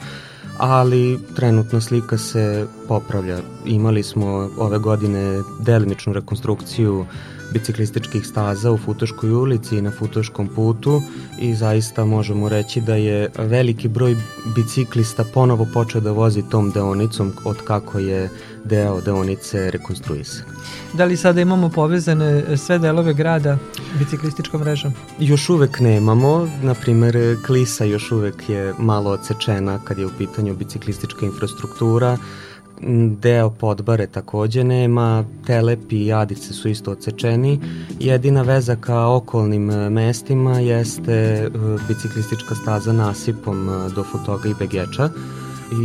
[0.59, 3.39] ali trenutna slika se popravlja.
[3.67, 7.07] Imali smo ove godine delimičnu rekonstrukciju
[7.53, 11.03] biciklističkih staza u Futoškoj ulici i na Futoškom putu
[11.39, 14.17] i zaista možemo reći da je veliki broj
[14.55, 18.29] biciklista ponovo počeo da vozi tom deonicom od kako je
[18.65, 20.45] deo deonice rekonstruisan.
[20.93, 23.59] Da li sada imamo povezane sve delove grada
[23.99, 24.93] biciklističkom mrežom?
[25.19, 30.57] Još uvek nemamo, na primer Klisa još uvek je malo odsečena kad je u pitanju
[30.57, 32.19] biciklistička infrastruktura,
[33.21, 37.61] deo podbare takođe nema, telepi i jadice su isto odsečeni.
[38.01, 41.51] Jedina veza ka okolnim e, mestima jeste e,
[41.89, 45.11] biciklistička staza nasipom e, do Futoga i Begeča.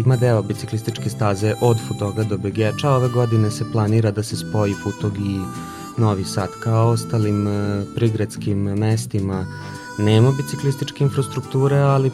[0.06, 2.92] Ima deo biciklističke staze od Futoga do Begeča.
[2.92, 5.40] Ove godine se planira da se spoji Futog i
[5.98, 6.50] Novi Sad.
[6.60, 7.48] Kao ostalim
[7.96, 9.46] prigradskim mestima
[10.00, 12.12] nema biciklističke infrastrukture, ali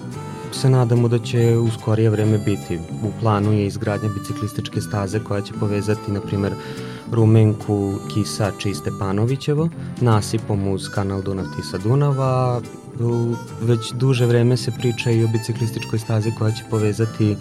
[0.56, 2.80] se nadamo da će u skorije vreme biti.
[3.04, 6.54] U planu je izgradnja biciklističke staze koja će povezati, na primer,
[7.12, 9.70] Rumenku, Kisač i Stepanovićevo,
[10.02, 12.62] nasipom uz kanal Dunav-Tisa-Dunava.
[13.62, 17.36] Već duže vreme se priča i o biciklističkoj stazi koja će povezati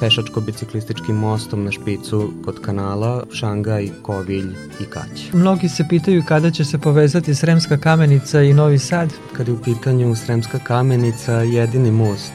[0.00, 5.32] pešačko-biciklističkim mostom na špicu kod kanala Šangaj, Kovilj i Kać.
[5.32, 9.12] Mnogi se pitaju kada će se povezati Sremska kamenica i Novi Sad.
[9.32, 12.32] Kad je u pitanju Sremska kamenica, jedini most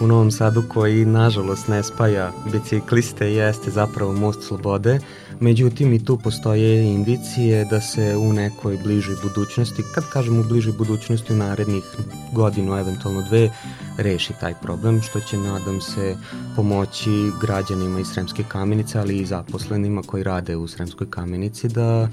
[0.00, 5.00] u Novom Sadu koji nažalost ne spaja bicikliste jeste zapravo Most Slobode,
[5.40, 10.72] međutim i tu postoje indicije da se u nekoj bližoj budućnosti, kad kažem u bližoj
[10.72, 11.84] budućnosti u narednih
[12.32, 13.50] godinu, eventualno dve,
[13.98, 16.16] reši taj problem, što će, nadam se,
[16.56, 22.08] pomoći građanima iz Sremske kamenice, ali i zaposlenima koji rade u Sremskoj kamenici da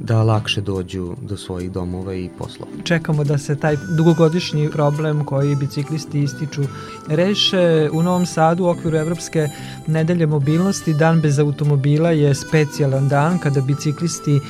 [0.00, 2.72] da lakše dođu do svojih domova i poslova.
[2.84, 6.62] Čekamo da se taj dugogodišnji problem koji biciklisti ističu
[7.08, 7.90] reše.
[7.92, 9.48] U Novom Sadu u okviru Evropske
[9.86, 14.40] nedelje mobilnosti Dan bez automobila je specijalan dan kada biciklisti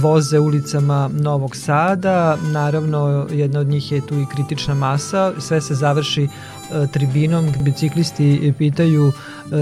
[0.00, 2.36] voze ulicama Novog Sada.
[2.52, 5.32] Naravno, jedna od njih je tu i kritična masa.
[5.38, 7.46] Sve se završi e, tribinom.
[7.60, 9.12] Biciklisti pitaju e,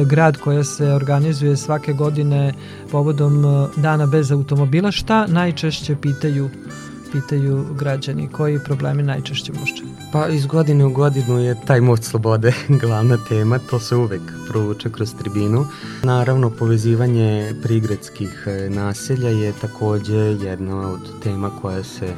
[0.05, 2.55] grad koja se organizuje svake godine
[2.91, 4.93] povodom e, dana bez automobila.
[4.93, 6.51] Šta najčešće pitaju
[7.21, 8.29] pitaju građani?
[8.29, 9.83] Koji problemi najčešće mušće?
[10.13, 12.53] Pa iz godine u godinu je taj most slobode
[12.83, 15.67] glavna tema, to se uvek provuče kroz tribinu.
[16.03, 22.15] Naravno, povezivanje prigradskih e, naselja je takođe jedna od tema koja se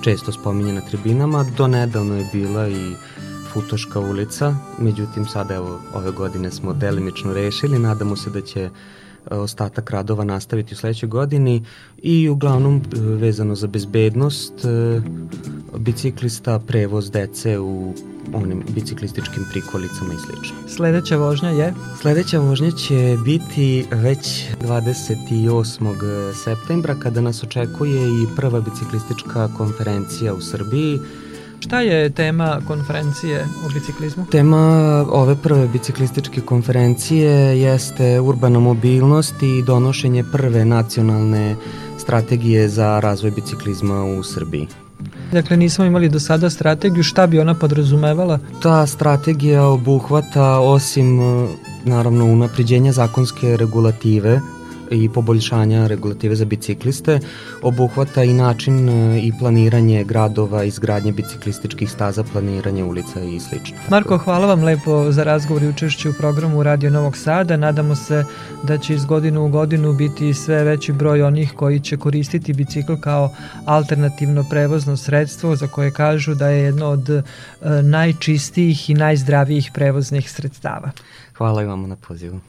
[0.00, 1.44] često spominje na tribinama.
[1.56, 2.94] Do nedavno je bila i
[3.52, 8.70] Futoška ulica, međutim sada evo ove godine smo delimično rešili, nadamo se da će
[9.30, 11.64] ostatak radova nastaviti u sledećoj godini
[12.02, 15.00] i uglavnom e, vezano za bezbednost e,
[15.78, 17.94] biciklista, prevoz dece u
[18.34, 20.56] onim biciklističkim prikolicama i slično.
[20.68, 21.74] Sledeća vožnja je?
[22.00, 26.32] Sledeća vožnja će biti već 28.
[26.44, 30.98] septembra kada nas očekuje i prva biciklistička konferencija u Srbiji
[31.60, 34.26] Šta je tema konferencije o biciklizmu?
[34.30, 34.58] Tema
[35.10, 41.56] ove prve biciklističke konferencije jeste urbana mobilnost i donošenje prve nacionalne
[41.98, 44.68] strategije za razvoj biciklizma u Srbiji.
[45.32, 48.38] Dakle, nismo imali do sada strategiju, šta bi ona podrazumevala?
[48.62, 51.20] Ta strategija obuhvata osim
[51.84, 54.40] naravno unapređenja zakonske regulative
[54.90, 57.20] i poboljšanja regulative za bicikliste,
[57.62, 63.56] obuhvata i način e, i planiranje gradova, izgradnje biciklističkih staza, planiranje ulica i sl.
[63.90, 67.56] Marko, hvala vam lepo za razgovor i učešće u programu Radio Novog Sada.
[67.56, 68.24] Nadamo se
[68.62, 72.94] da će iz godinu u godinu biti sve veći broj onih koji će koristiti bicikl
[73.00, 73.34] kao
[73.64, 77.22] alternativno prevozno sredstvo za koje kažu da je jedno od e,
[77.82, 80.90] najčistijih i najzdravijih prevoznih sredstava.
[81.36, 82.40] Hvala i vama na pozivu.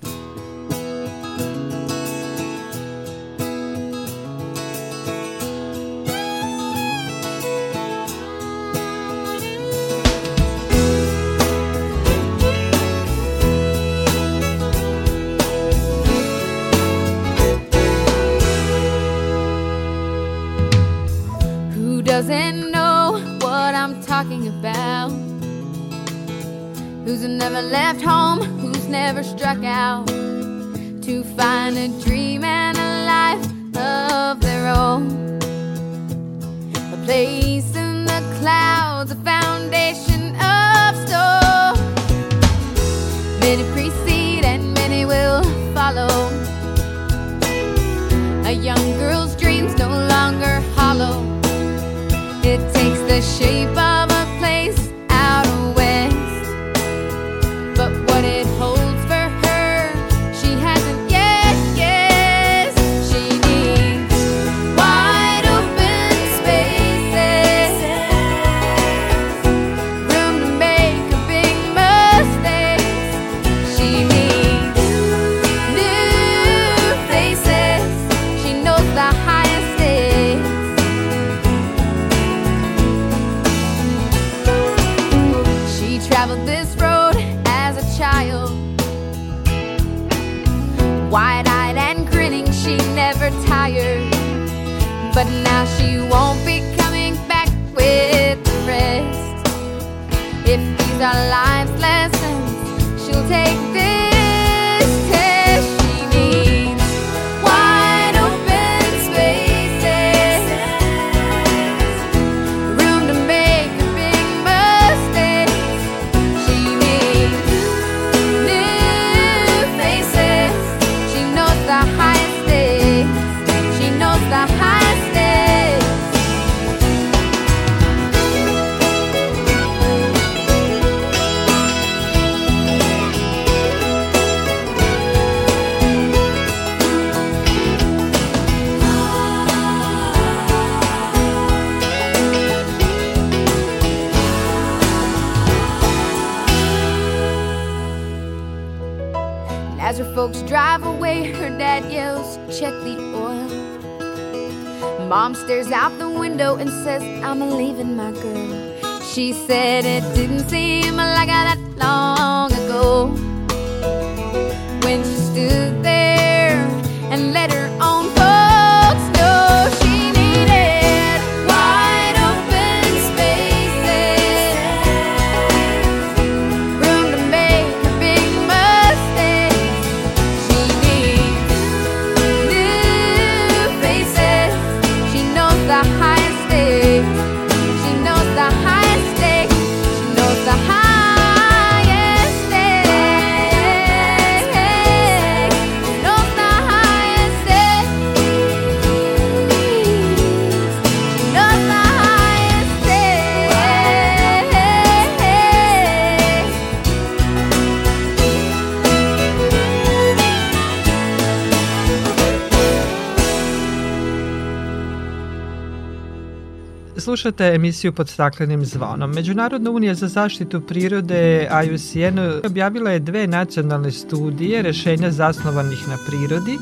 [217.20, 219.11] Slušate emisiju pod staklenim zvonom.
[219.11, 226.57] Međunarodna unija za zaštitu prirode IUCN objavila je dve nacionalne studije rešenja zasnovanih na prirodi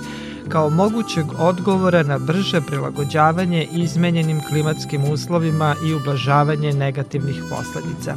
[0.49, 8.15] kao mogućeg odgovora na brže prilagođavanje izmenjenim klimatskim uslovima i ublažavanje negativnih posledica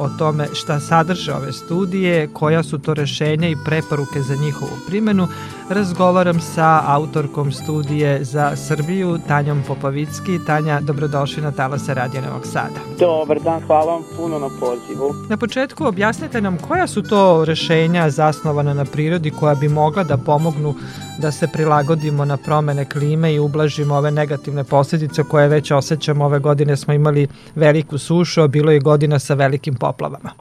[0.00, 5.28] o tome šta sadrže ove studije, koja su to rešenja i preporuke za njihovu primenu,
[5.68, 10.38] razgovaram sa autorkom studije za Srbiju, Tanjom Popovicki.
[10.46, 12.80] Tanja, dobrodošli na Talase Radio Novog Sada.
[12.98, 15.14] Dobar dan, hvala vam puno na pozivu.
[15.28, 20.16] Na početku objasnite nam koja su to rešenja zasnovana na prirodi koja bi mogla da
[20.16, 20.74] pomognu
[21.18, 26.24] da se prilagodimo na promene klime i ublažimo ove negativne posledice koje već osjećamo.
[26.24, 29.89] Ove godine smo imali veliku sušu, a bilo je godina sa velikim poplavama.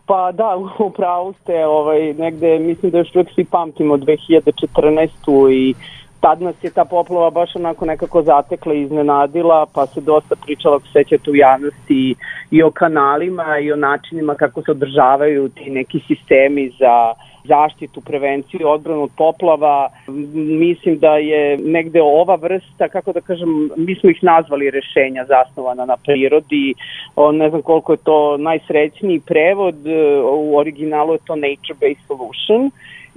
[0.05, 0.55] Pa da,
[0.89, 5.51] upravo ste, ovaj, negde, mislim da još uvek svi pamtimo 2014.
[5.51, 5.73] i
[6.19, 10.75] tad nas je ta poplava baš onako nekako zatekla i iznenadila, pa se dosta pričalo,
[10.75, 12.15] ako sećate u javnosti,
[12.51, 17.13] i o kanalima i o načinima kako se održavaju ti neki sistemi za
[17.43, 19.89] zaštitu, prevenciju odbranu od poplava.
[20.33, 25.85] Mislim da je negde ova vrsta, kako da kažem, mi smo ih nazvali rešenja zasnovana
[25.85, 26.73] na prirodi.
[27.15, 29.75] O, ne znam koliko je to najsrećniji prevod,
[30.33, 32.71] u originalu je to Nature-Based Solution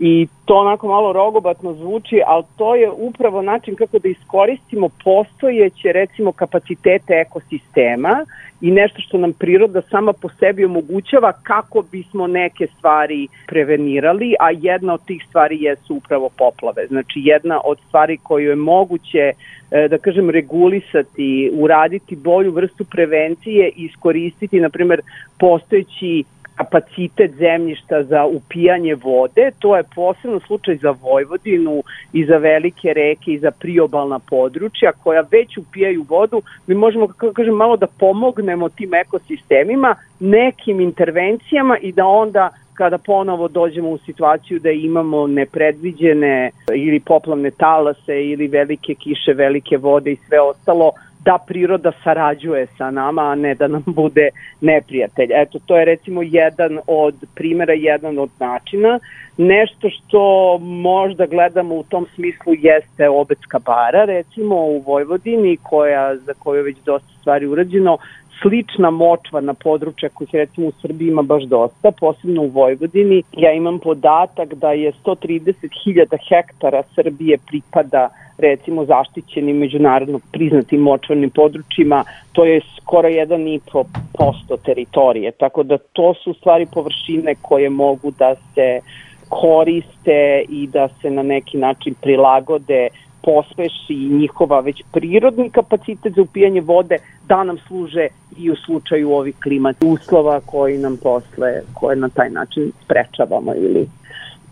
[0.04, 5.92] i to onako malo rogobatno zvuči, ali to je upravo način kako da iskoristimo postojeće
[5.92, 8.26] recimo kapacitete ekosistema
[8.60, 14.50] i nešto što nam priroda sama po sebi omogućava kako bismo neke stvari prevenirali, a
[14.50, 16.86] jedna od tih stvari jesu upravo poplave.
[16.86, 19.32] Znači jedna od stvari koju je moguće
[19.70, 25.00] e, da kažem regulisati, uraditi bolju vrstu prevencije i iskoristiti na primer
[25.38, 26.24] postojeći
[26.56, 29.50] kapacitet zemljišta za upijanje vode.
[29.58, 31.82] To je posebno slučaj za Vojvodinu
[32.12, 36.42] i za velike reke i za priobalna područja koja već upijaju vodu.
[36.66, 42.98] Mi možemo, kako kažem, malo da pomognemo tim ekosistemima nekim intervencijama i da onda kada
[42.98, 50.12] ponovo dođemo u situaciju da imamo nepredviđene ili poplavne talase ili velike kiše, velike vode
[50.12, 50.92] i sve ostalo,
[51.24, 54.28] da priroda sarađuje sa nama, a ne da nam bude
[54.60, 55.28] neprijatelj.
[55.34, 58.98] Eto, to je recimo jedan od primjera, jedan od načina.
[59.36, 66.34] Nešto što možda gledamo u tom smislu jeste Obecka bara, recimo u Vojvodini, koja, za
[66.38, 67.98] koju je već dosta stvari urađeno,
[68.42, 73.22] slična močvarna područja kojih recimo u Srbiji ima baš dosta, posebno u Vojvodini.
[73.32, 78.08] Ja imam podatak da je 130.000 hektara Srbije pripada
[78.48, 86.34] recimo zaštićenim međunarodno priznatim močvarnim područjima, to je skoro 1,5% teritorije, tako da to su
[86.34, 88.80] stvari površine koje mogu da se
[89.28, 92.88] koriste i da se na neki način prilagode
[93.22, 98.06] pospeši njihova već prirodni kapacitet za upijanje vode da nam služe
[98.38, 103.88] i u slučaju ovih klimatskih uslova koji nam posle, koje na taj način sprečavamo ili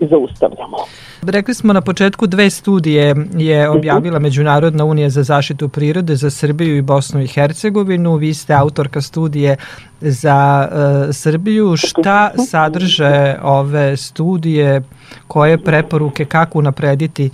[0.01, 0.77] zaustavljamo.
[1.23, 3.79] Rekli smo na početku dve studije je mhm.
[3.79, 8.17] objavila Međunarodna unija za zaštitu prirode za Srbiju i Bosnu i Hercegovinu.
[8.17, 9.57] Vi ste autorka studije
[10.01, 11.77] za uh, Srbiju.
[11.77, 14.83] Šta sadrže ove studije,
[15.29, 17.31] koje preporuke, kako unaprediti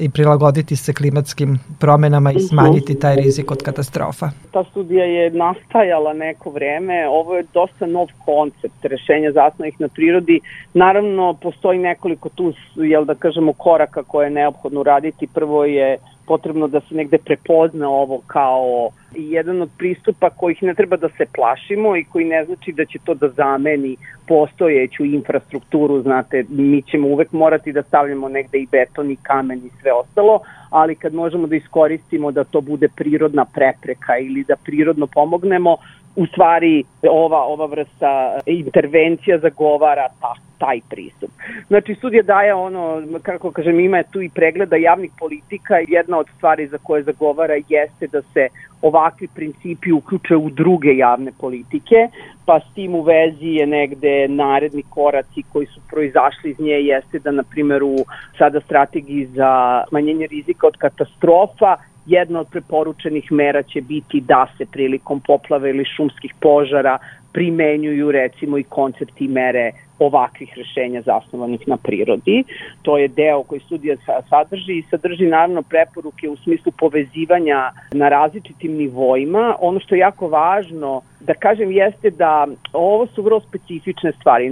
[0.00, 2.44] i prilagoditi se klimatskim promenama i mhm.
[2.44, 4.30] smanjiti taj rizik od katastrofa?
[4.50, 10.40] Ta studija je nastajala neko vreme, ovo je dosta nov koncept rešenja zasnovih na prirodi.
[10.74, 15.26] Naravno, postoji nekoliko tu, jel da kažemo, koraka koje je neophodno raditi.
[15.26, 15.98] Prvo je
[16.30, 21.24] potrebno da se negde prepozna ovo kao jedan od pristupa kojih ne treba da se
[21.34, 23.96] plašimo i koji ne znači da će to da zameni
[24.28, 29.70] postojeću infrastrukturu, znate, mi ćemo uvek morati da stavljamo negde i beton i kamen i
[29.82, 35.06] sve ostalo, ali kad možemo da iskoristimo da to bude prirodna prepreka ili da prirodno
[35.06, 35.76] pomognemo,
[36.16, 41.30] u stvari ova, ova vrsta intervencija zagovara ta, taj pristup.
[41.68, 45.74] Znači, studija daje ono, kako kažem, ima tu i pregleda javnih politika.
[45.88, 48.48] Jedna od stvari za koje zagovara jeste da se
[48.82, 52.08] ovakvi principi uključe u druge javne politike,
[52.46, 57.18] pa s tim u vezi je negde naredni koraci koji su proizašli iz nje jeste
[57.18, 57.96] da, na primjer, u
[58.38, 61.76] sada strategiji za smanjenje rizika od katastrofa
[62.06, 66.98] jedna od preporučenih mera će biti da se prilikom poplave ili šumskih požara
[67.32, 72.44] primenjuju recimo i koncepti mere ovakvih rešenja zasnovanih na prirodi.
[72.82, 73.96] To je deo koji studija
[74.28, 79.56] sadrži i sadrži naravno preporuke u smislu povezivanja na različitim nivoima.
[79.60, 84.50] Ono što je jako važno da kažem jeste da ovo su vrlo specifične stvari.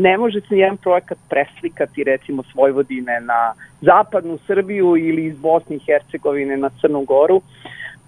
[0.00, 5.76] Ne može se jedan projekat preslikati recimo s Vojvodine na zapadnu Srbiju ili iz Bosne
[5.76, 7.42] i Hercegovine na Crnu Goru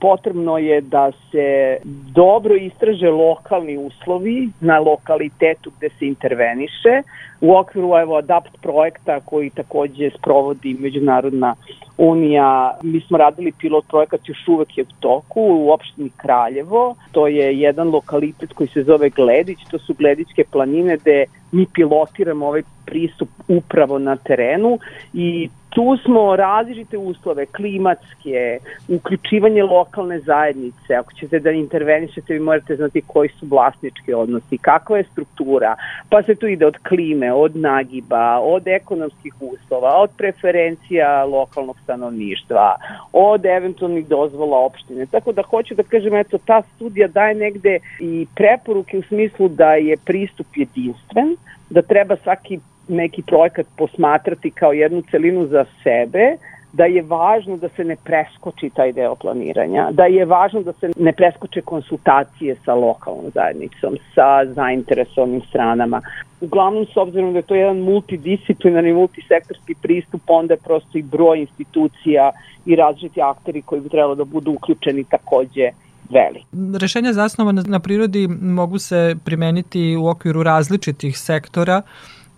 [0.01, 1.77] potrebno je da se
[2.15, 7.03] dobro istraže lokalni uslovi na lokalitetu gde se interveniše.
[7.41, 11.55] U okviru evo, ADAPT projekta koji takođe sprovodi Međunarodna
[11.99, 16.95] unija, mi smo radili pilot projekat još uvek je u toku u opštini Kraljevo.
[17.13, 22.47] To je jedan lokalitet koji se zove Gledić, to su Gledićke planine gde mi pilotiramo
[22.47, 24.79] ovaj pristup upravo na terenu
[25.15, 28.59] i tu smo različite uslove, klimatske,
[28.89, 34.99] uključivanje lokalne zajednice, ako ćete da intervenišete, vi morate znati koji su vlasnički odnosi, kakva
[34.99, 35.77] je struktura,
[36.09, 42.77] pa se tu ide od klime, od nagiba, od ekonomskih uslova, od preferencija lokalnog stanovništva,
[43.13, 45.07] od eventualnih dozvola opštine.
[45.07, 49.75] Tako da hoću da kažem, eto, ta studija daje negde i preporuke u smislu da
[49.75, 51.37] je pristup jedinstven,
[51.71, 52.59] da treba svaki
[52.91, 56.37] neki projekat posmatrati kao jednu celinu za sebe,
[56.73, 60.91] da je važno da se ne preskoči taj deo planiranja, da je važno da se
[60.97, 66.03] ne preskoče konsultacije sa lokalnom zajednicom, sa zainteresovanim stranama.
[66.41, 71.41] Uglavnom, s obzirom da je to jedan multidisciplinarni, multisektorski pristup, onda je prosto i broj
[71.41, 72.31] institucija
[72.67, 75.71] i različiti akteri koji bi trebalo da budu uključeni takođe
[76.11, 76.43] veli.
[76.81, 81.83] Rešenja zasnovane na prirodi mogu se primeniti u okviru različitih sektora,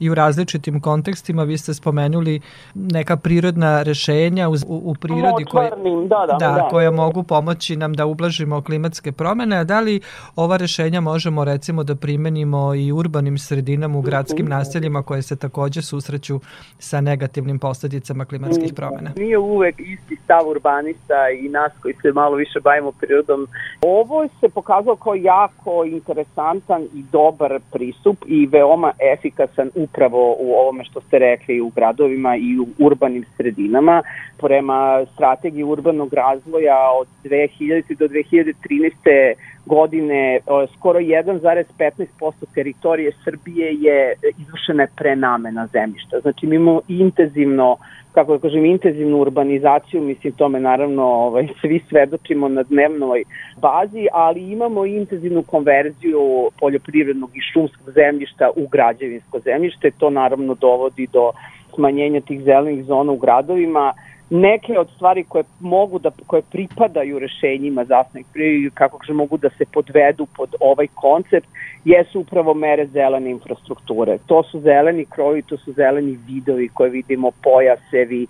[0.02, 1.42] i u različitim kontekstima.
[1.42, 2.40] Vi ste spomenuli
[2.74, 5.70] neka prirodna rešenja u, u prirodi koje,
[6.08, 9.56] da, da, da, da, koja mogu pomoći nam da ublažimo klimatske promene.
[9.56, 10.00] A da li
[10.36, 14.50] ova rešenja možemo recimo da primenimo i urbanim sredinama u gradskim mhm.
[14.50, 16.40] naseljima koje se takođe susreću
[16.78, 19.10] sa negativnim posledicama klimatskih promena?
[19.16, 23.48] Nije uvek isti stav urbanista i nas koji se malo više bavimo prirodom.
[23.82, 30.52] Ovo se pokazalo kao jako interesantan i dobar pristup i veoma efikasan u upravo u
[30.52, 34.02] ovome što ste rekli u gradovima i u urbanim sredinama.
[34.38, 37.96] Prema strategiji urbanog razvoja od 2000.
[37.96, 39.34] do 2013
[39.66, 40.38] godine
[40.76, 46.20] skoro 1,15% teritorije Srbije je izvršena prenamena zemljišta.
[46.20, 47.76] Znači mi imamo intenzivno
[48.12, 53.24] kako da kažem, intenzivnu urbanizaciju, mislim tome naravno ovaj, svi svedočimo na dnevnoj
[53.60, 60.54] bazi, ali imamo i intenzivnu konverziju poljoprivrednog i šumskog zemljišta u građevinsko zemljište, to naravno
[60.54, 61.30] dovodi do
[61.74, 63.92] smanjenja tih zelenih zona u gradovima,
[64.32, 67.84] neke od stvari koje mogu da koje pripadaju rešenjima
[68.32, 71.48] prirodi kako kaže mogu da se podvedu pod ovaj koncept
[71.84, 74.18] jesu upravo mere zelene infrastrukture.
[74.26, 78.26] To su zeleni krovi, to su zeleni vidovi koje vidimo, pojasevi,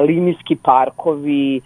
[0.00, 1.60] linijski parkovi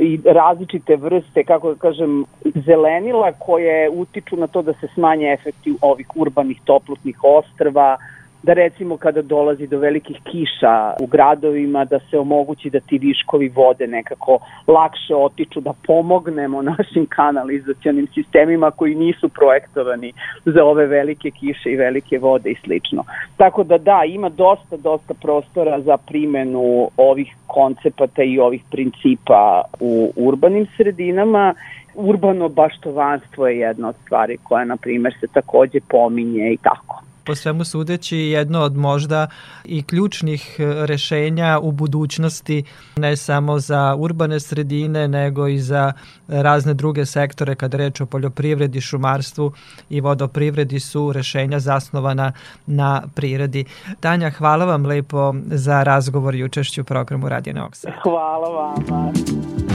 [0.00, 2.24] i različite vrste, kako da kažem,
[2.66, 7.96] zelenila koje utiču na to da se smanje efekti ovih urbanih toplotnih ostrva,
[8.42, 13.48] da recimo kada dolazi do velikih kiša u gradovima da se omogući da ti viškovi
[13.48, 20.12] vode nekako lakše otiču, da pomognemo našim kanalizacionim sistemima koji nisu projektovani
[20.44, 23.04] za ove velike kiše i velike vode i slično.
[23.36, 30.12] Tako da da, ima dosta, dosta prostora za primenu ovih koncepata i ovih principa u
[30.16, 31.54] urbanim sredinama
[31.94, 37.34] urbano baštovanstvo je jedna od stvari koja, na primer, se takođe pominje i tako po
[37.34, 39.26] svemu sudeći jedno od možda
[39.64, 42.64] i ključnih e, rešenja u budućnosti
[42.96, 45.92] ne samo za urbane sredine nego i za
[46.28, 49.52] razne druge sektore kada reč o poljoprivredi, šumarstvu
[49.90, 52.32] i vodoprivredi su rešenja zasnovana
[52.66, 53.64] na prirodi.
[54.00, 57.72] Tanja, hvala vam lepo za razgovor i učešću u programu Radio Novog.
[58.02, 59.65] Hvala vama.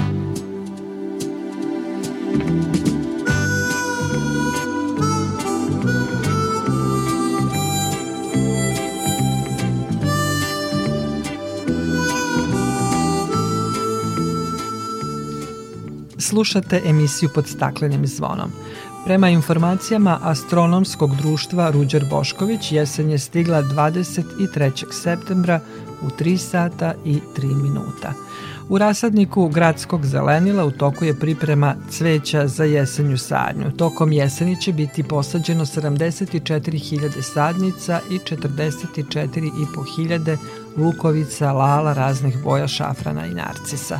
[16.21, 18.51] Slušate emisiju pod staklenim zvonom.
[19.05, 24.91] Prema informacijama Astronomskog društva Ruđer Bošković, jesen je stigla 23.
[24.91, 25.59] septembra
[26.01, 28.13] u 3 sata i 3 minuta.
[28.69, 33.71] U rasadniku gradskog zelenila u toku je priprema cveća za jesenju sadnju.
[33.71, 40.37] Tokom jeseni će biti posađeno 74.000 sadnica i 44.500
[40.77, 43.99] lukovica, lala raznih boja šafrana i narcisa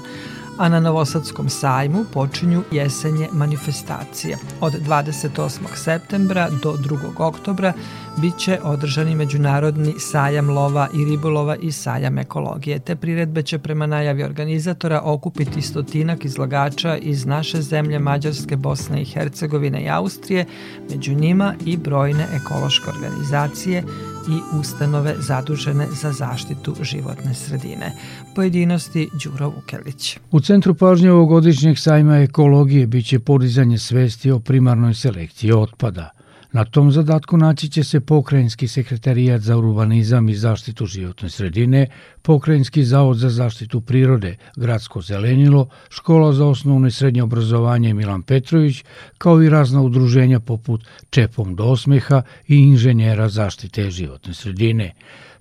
[0.58, 4.38] a na Novosadskom sajmu počinju jesenje manifestacije.
[4.62, 5.60] Od 28.
[5.76, 6.97] septembra do 2.
[7.18, 7.74] oktobra
[8.18, 12.80] biće održani Međunarodni sajam lova i ribolova i sajam ekologije.
[12.80, 19.05] Te priredbe će prema najavi organizatora okupiti stotinak izlagača iz naše zemlje Mađarske, Bosne i
[19.05, 20.45] Hercegovine i Austrije,
[20.89, 23.84] među njima i brojne ekološke organizacije
[24.30, 27.93] i ustanove zadužene za zaštitu životne sredine.
[28.36, 30.18] Pojedinosti Đuro Vukelić.
[30.32, 36.09] U centru pažnje ovogodišnjeg sajma ekologije biće podizanje svesti o primarnoj selekciji otpada–
[36.52, 41.88] Na tom zadatku naći će se Pokrajinski sekretarijat za urbanizam i zaštitu životne sredine,
[42.22, 48.84] Pokrajinski zavod za zaštitu prirode, Gradsko zelenilo, Škola za osnovno i srednje obrazovanje Milan Petrović,
[49.18, 54.93] kao i razna udruženja poput Čepom do osmeha i inženjera zaštite životne sredine.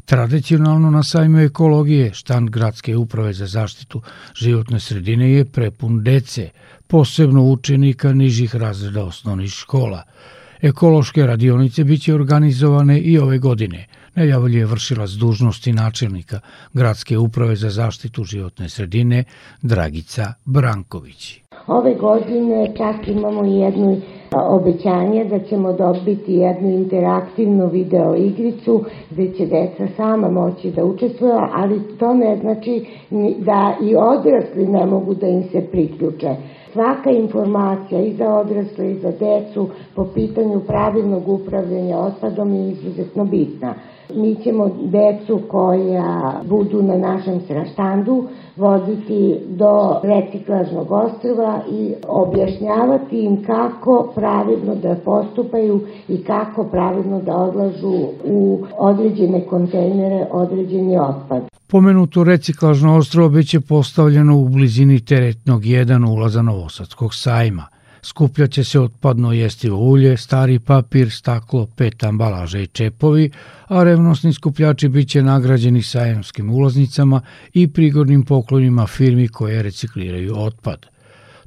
[0.04, 4.02] Tradicionalno na sajmu ekologije štand Gradske uprave za zaštitu
[4.34, 6.50] životne sredine je prepun dece,
[6.86, 10.02] posebno učenika nižih razreda osnovnih škola–
[10.62, 13.86] Ekološke radionice biće organizovane i ove godine.
[14.14, 16.40] Najavljuje vršilac dužnosti načelnika
[16.72, 19.24] Gradske uprave za zaštitu životne sredine
[19.62, 21.40] Dragica Branković.
[21.66, 24.00] Ove godine čak imamo jednu
[24.32, 31.34] obećanje da ćemo dobiti jednu interaktivnu video igricu gde će deca sama moći da učestvuju,
[31.52, 32.86] ali to ne znači
[33.38, 36.36] da i odrasli ne mogu da im se priključe.
[36.72, 43.24] Svaka informacija i za odrasle i za decu po pitanju pravilnog upravljanja otpadom je izuzetno
[43.24, 43.74] bitna.
[44.14, 53.44] Mi ćemo decu koja budu na našem sraštandu voziti do reciklažnog ostrva i objašnjavati im
[53.44, 57.94] kako pravilno da postupaju i kako pravilno da odlažu
[58.24, 61.42] u određene kontejnere određeni otpad.
[61.66, 67.79] Pomenuto reciklažno ostrovo biće postavljeno u blizini teretnog 1 ulaza Novosadskog sajma.
[68.02, 73.30] Skupljaće se otpadno jestivo ulje, stari papir, staklo, pet ambalaža i čepovi,
[73.68, 77.20] a revnosni skupljači biće nagrađeni sajamskim ulaznicama
[77.52, 80.86] i prigornim poklonima firmi koje recikliraju otpad.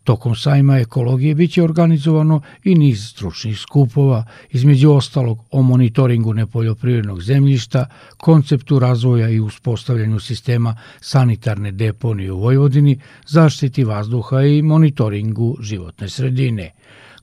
[0.03, 7.85] Tokom sajma ekologije biće organizovano i niz stručnih skupova, između ostalog o monitoringu nepoljoprivrednog zemljišta,
[8.17, 16.71] konceptu razvoja i uspostavljanju sistema sanitarne deponije u Vojvodini, zaštiti vazduha i monitoringu životne sredine–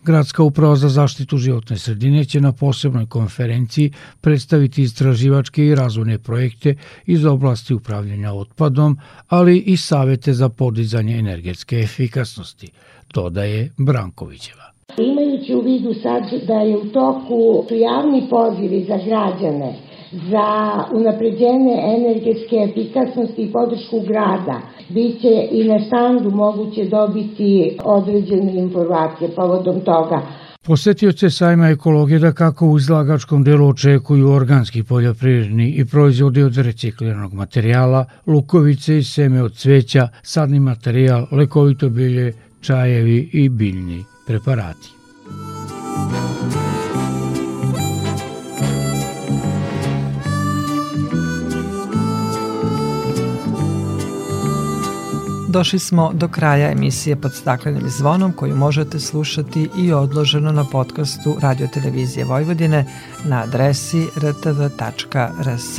[0.04, 6.74] Gradska uprava za zaštitu životne sredine će na posebnoj konferenciji predstaviti istraživačke i razvojne projekte
[7.06, 8.98] iz oblasti upravljanja otpadom,
[9.28, 12.70] ali i savete za podizanje energetske efikasnosti,
[13.14, 14.70] dodaje Brankovićeva.
[14.98, 20.48] Imajući u vidu sad da je u toku javni pozivi za građane za
[20.92, 24.60] unapređenje energetske efikasnosti i podršku grada.
[24.88, 30.22] Biće i na štandu moguće dobiti određene informacije povodom toga.
[30.66, 37.32] Posetioce sajma ekologije da kako u izlagačkom delu očekuju organski poljoprivredni i proizvodi od recikliranog
[37.32, 44.88] materijala, lukovice i seme od cveća, sadni materijal, lekovito bilje, čajevi i biljni preparati.
[55.50, 61.36] Došli smo do kraja emisije pod staklenim zvonom koju možete slušati i odloženo na podcastu
[61.40, 62.84] Radio Televizije Vojvodine
[63.24, 65.78] na adresi rtv.rs.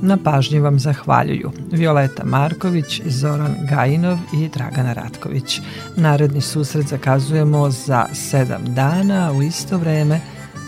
[0.00, 5.60] Na pažnji vam zahvaljuju Violeta Marković, Zoran Gajinov i Dragana Ratković.
[5.96, 10.20] Naredni susret zakazujemo za sedam dana u isto vreme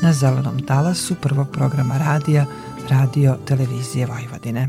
[0.02, 2.46] na zelenom talasu prvog programa radija
[2.90, 4.68] Radio Televizije Vojvodine.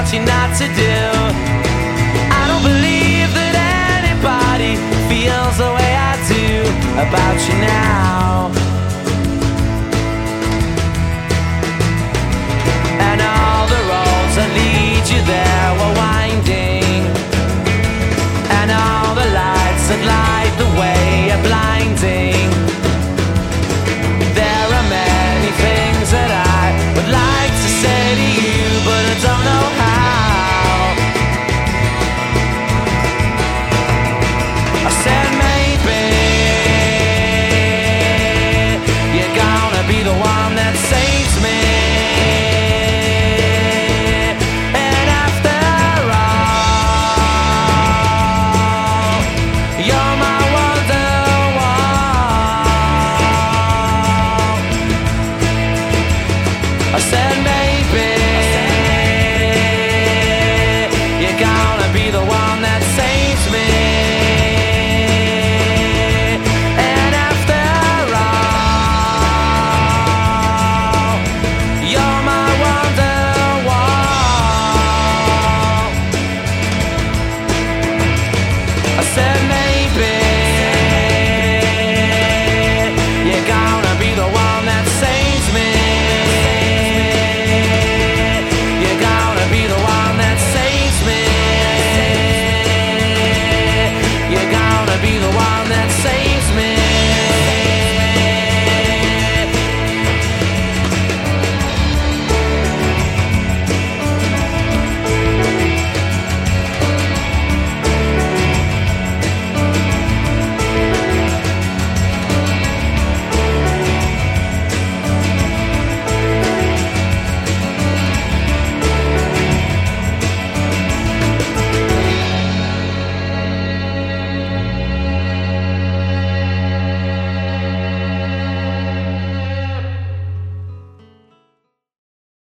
[0.00, 0.96] taught you not to do.
[2.32, 3.54] I don't believe that
[4.00, 4.72] anybody
[5.10, 6.46] feels the way I do
[7.04, 8.48] about you now.
[13.08, 16.19] And all the roads that lead you there were well,